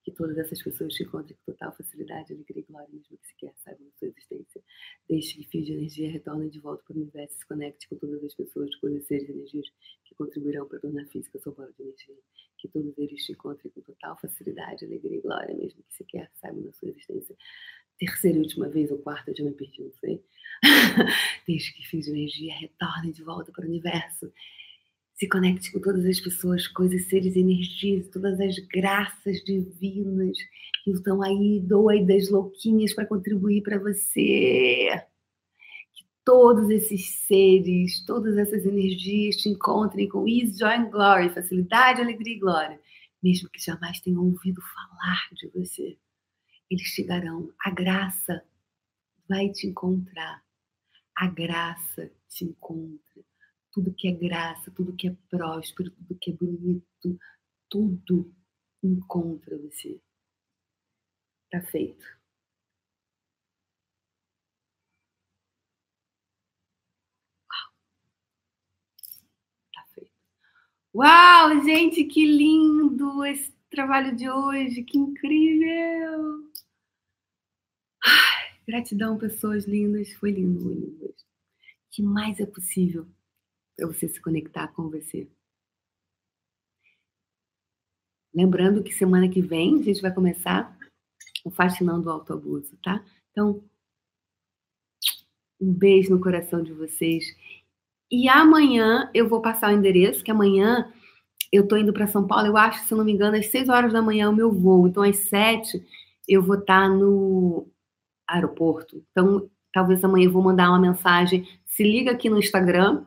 Que 0.04 0.12
todas 0.12 0.38
essas 0.38 0.62
pessoas 0.62 0.94
te 0.94 1.02
encontrem 1.02 1.36
com 1.38 1.50
total 1.50 1.76
facilidade, 1.76 2.32
alegria 2.32 2.62
e 2.62 2.66
glória, 2.66 2.88
mesmo 2.92 3.18
que 3.18 3.26
sequer 3.26 3.52
saibam 3.56 3.84
da 3.84 3.92
sua 3.98 4.06
existência. 4.06 4.62
Deixe 5.08 5.38
que 5.38 5.48
fios 5.48 5.66
de 5.66 5.72
energia 5.72 6.08
retornem 6.08 6.50
de 6.50 6.60
volta 6.60 6.84
para 6.84 6.96
o 6.96 7.00
universo. 7.00 7.36
Se 7.36 7.46
conecte 7.48 7.88
com 7.88 7.96
todas 7.96 8.22
as 8.22 8.34
pessoas, 8.36 8.76
coisas, 8.76 9.04
seres 9.08 9.28
e 9.28 9.32
energias 9.32 9.66
que 10.04 10.14
contribuirão 10.14 10.68
para 10.68 10.78
tornar 10.78 11.04
física 11.06 11.36
sua 11.40 11.52
bola 11.52 11.72
de 11.72 11.82
energia. 11.82 12.16
Que 12.62 12.68
todos 12.68 12.96
eles 12.96 13.26
te 13.26 13.32
encontrem 13.32 13.72
com 13.72 13.80
total 13.80 14.16
facilidade, 14.20 14.84
alegria 14.84 15.18
e 15.18 15.20
glória, 15.20 15.52
mesmo 15.56 15.82
que 15.82 15.94
sequer 15.94 16.30
saibam 16.40 16.62
da 16.62 16.72
sua 16.72 16.90
existência 16.90 17.36
terceira 17.98 18.38
e 18.38 18.40
última 18.40 18.68
vez, 18.68 18.90
ou 18.90 18.98
quarta, 18.98 19.32
já 19.34 19.44
me 19.44 19.52
perdi, 19.52 19.82
não 19.82 19.92
sei. 19.92 20.24
Desde 21.46 21.72
que 21.72 21.86
fiz 21.86 22.08
energia, 22.08 22.54
retorne 22.54 23.12
de 23.12 23.22
volta 23.22 23.52
para 23.52 23.64
o 23.64 23.68
universo. 23.68 24.32
Se 25.14 25.28
conecte 25.28 25.70
com 25.70 25.80
todas 25.80 26.04
as 26.04 26.18
pessoas, 26.20 26.66
coisas, 26.66 27.08
seres, 27.08 27.36
energias, 27.36 28.08
todas 28.08 28.40
as 28.40 28.58
graças 28.58 29.42
divinas 29.44 30.36
que 30.84 30.90
estão 30.90 31.22
aí 31.22 31.60
doidas, 31.60 32.28
louquinhas 32.28 32.92
para 32.92 33.06
contribuir 33.06 33.62
para 33.62 33.78
você. 33.78 34.88
Todos 36.24 36.70
esses 36.70 37.08
seres, 37.26 38.04
todas 38.06 38.36
essas 38.36 38.64
energias 38.64 39.36
te 39.36 39.48
encontrem 39.48 40.08
com 40.08 40.26
ease, 40.28 40.58
joy 40.58 40.74
and 40.74 40.90
glory, 40.90 41.30
facilidade, 41.30 42.00
alegria 42.00 42.36
e 42.36 42.38
glória, 42.38 42.80
mesmo 43.22 43.48
que 43.50 43.60
jamais 43.60 44.00
tenham 44.00 44.24
ouvido 44.24 44.60
falar 44.62 45.28
de 45.32 45.48
você 45.48 45.98
eles 46.72 46.88
chegarão. 46.88 47.52
A 47.64 47.70
graça 47.70 48.42
vai 49.28 49.50
te 49.50 49.66
encontrar. 49.66 50.42
A 51.16 51.28
graça 51.28 52.10
te 52.28 52.44
encontra. 52.44 53.22
Tudo 53.72 53.94
que 53.94 54.08
é 54.08 54.12
graça, 54.12 54.70
tudo 54.70 54.96
que 54.96 55.08
é 55.08 55.16
próspero, 55.30 55.90
tudo 55.90 56.18
que 56.20 56.30
é 56.30 56.34
bonito, 56.34 57.18
tudo 57.68 58.34
encontra 58.82 59.58
você. 59.58 60.00
Tá 61.50 61.60
feito. 61.62 62.04
Uau. 67.48 67.72
Tá 69.74 69.84
feito. 69.94 70.12
Uau, 70.94 71.64
gente, 71.64 72.04
que 72.04 72.26
lindo 72.26 73.24
esse 73.24 73.50
trabalho 73.70 74.14
de 74.14 74.28
hoje, 74.28 74.82
que 74.82 74.98
incrível! 74.98 76.50
Ai, 78.04 78.60
gratidão, 78.66 79.18
pessoas 79.18 79.64
lindas, 79.64 80.12
foi 80.14 80.32
lindo, 80.32 80.68
lindo. 80.68 81.06
O 81.06 81.14
que 81.90 82.02
mais 82.02 82.38
é 82.40 82.46
possível 82.46 83.06
para 83.74 83.86
você 83.86 84.06
se 84.06 84.20
conectar 84.20 84.68
com 84.68 84.90
você? 84.90 85.26
Lembrando 88.34 88.82
que 88.82 88.92
semana 88.92 89.30
que 89.30 89.40
vem 89.40 89.80
a 89.80 89.82
gente 89.82 90.02
vai 90.02 90.12
começar 90.12 90.76
o 91.42 91.50
Fascinando 91.50 92.08
o 92.08 92.12
Autoabuso, 92.12 92.76
tá? 92.82 93.02
Então, 93.30 93.64
um 95.58 95.72
beijo 95.72 96.10
no 96.10 96.20
coração 96.20 96.62
de 96.62 96.72
vocês. 96.72 97.24
E 98.12 98.28
amanhã 98.28 99.10
eu 99.14 99.26
vou 99.26 99.40
passar 99.40 99.72
o 99.72 99.74
endereço, 99.74 100.22
que 100.22 100.30
amanhã 100.30 100.92
eu 101.50 101.66
tô 101.66 101.78
indo 101.78 101.94
para 101.94 102.06
São 102.06 102.26
Paulo, 102.26 102.46
eu 102.46 102.56
acho, 102.58 102.84
se 102.84 102.94
não 102.94 103.04
me 103.04 103.12
engano, 103.12 103.36
às 103.38 103.46
6 103.46 103.70
horas 103.70 103.92
da 103.92 104.02
manhã 104.02 104.28
o 104.28 104.36
meu 104.36 104.52
voo. 104.52 104.86
Então, 104.86 105.02
às 105.02 105.16
7 105.28 105.82
eu 106.28 106.42
vou 106.42 106.58
estar 106.58 106.82
tá 106.82 106.88
no 106.90 107.66
aeroporto. 108.28 109.02
Então, 109.10 109.48
talvez 109.72 110.04
amanhã 110.04 110.26
eu 110.26 110.32
vou 110.32 110.42
mandar 110.42 110.68
uma 110.68 110.78
mensagem. 110.78 111.48
Se 111.64 111.82
liga 111.82 112.10
aqui 112.10 112.28
no 112.28 112.38
Instagram. 112.38 113.04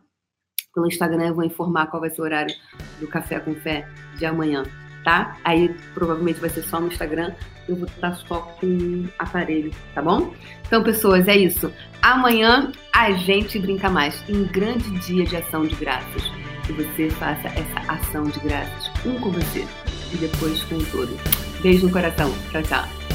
Pelo 0.74 0.88
Instagram 0.88 1.28
eu 1.28 1.36
vou 1.36 1.46
informar 1.46 1.88
qual 1.88 2.02
vai 2.02 2.10
ser 2.10 2.22
o 2.22 2.26
horário 2.26 2.54
do 3.00 3.08
Café 3.08 3.40
com 3.40 3.56
Fé 3.56 3.88
de 4.18 4.26
amanhã, 4.26 4.64
tá? 5.06 5.38
Aí 5.46 5.74
provavelmente 5.94 6.42
vai 6.42 6.50
ser 6.50 6.64
só 6.64 6.82
no 6.82 6.88
Instagram. 6.88 7.32
Eu 7.70 7.78
vou 7.78 7.88
estar 7.88 8.14
só 8.16 8.42
com 8.60 9.06
aparelho, 9.18 9.72
tá 9.94 10.02
bom? 10.02 10.34
Então, 10.68 10.84
pessoas, 10.84 11.28
é 11.28 11.38
isso. 11.38 11.72
Amanhã 12.02 12.72
a 12.94 13.12
gente 13.14 13.58
brinca 13.58 13.90
mais. 13.90 14.22
Um 14.28 14.44
grande 14.46 14.90
dia 15.00 15.26
de 15.26 15.38
ação 15.38 15.66
de 15.66 15.76
graças 15.76 16.24
que 16.66 16.74
você 16.74 17.10
faça 17.12 17.48
essa 17.48 17.92
ação 17.92 18.24
de 18.24 18.40
graças, 18.40 18.92
um 19.06 19.20
com 19.20 19.30
você 19.30 19.66
e 20.12 20.18
depois 20.18 20.64
com 20.64 20.76
o 20.76 20.86
todo. 20.86 21.18
Beijo 21.62 21.86
no 21.86 21.92
coração. 21.92 22.34
Tchau, 22.52 22.64
tchau. 22.64 23.15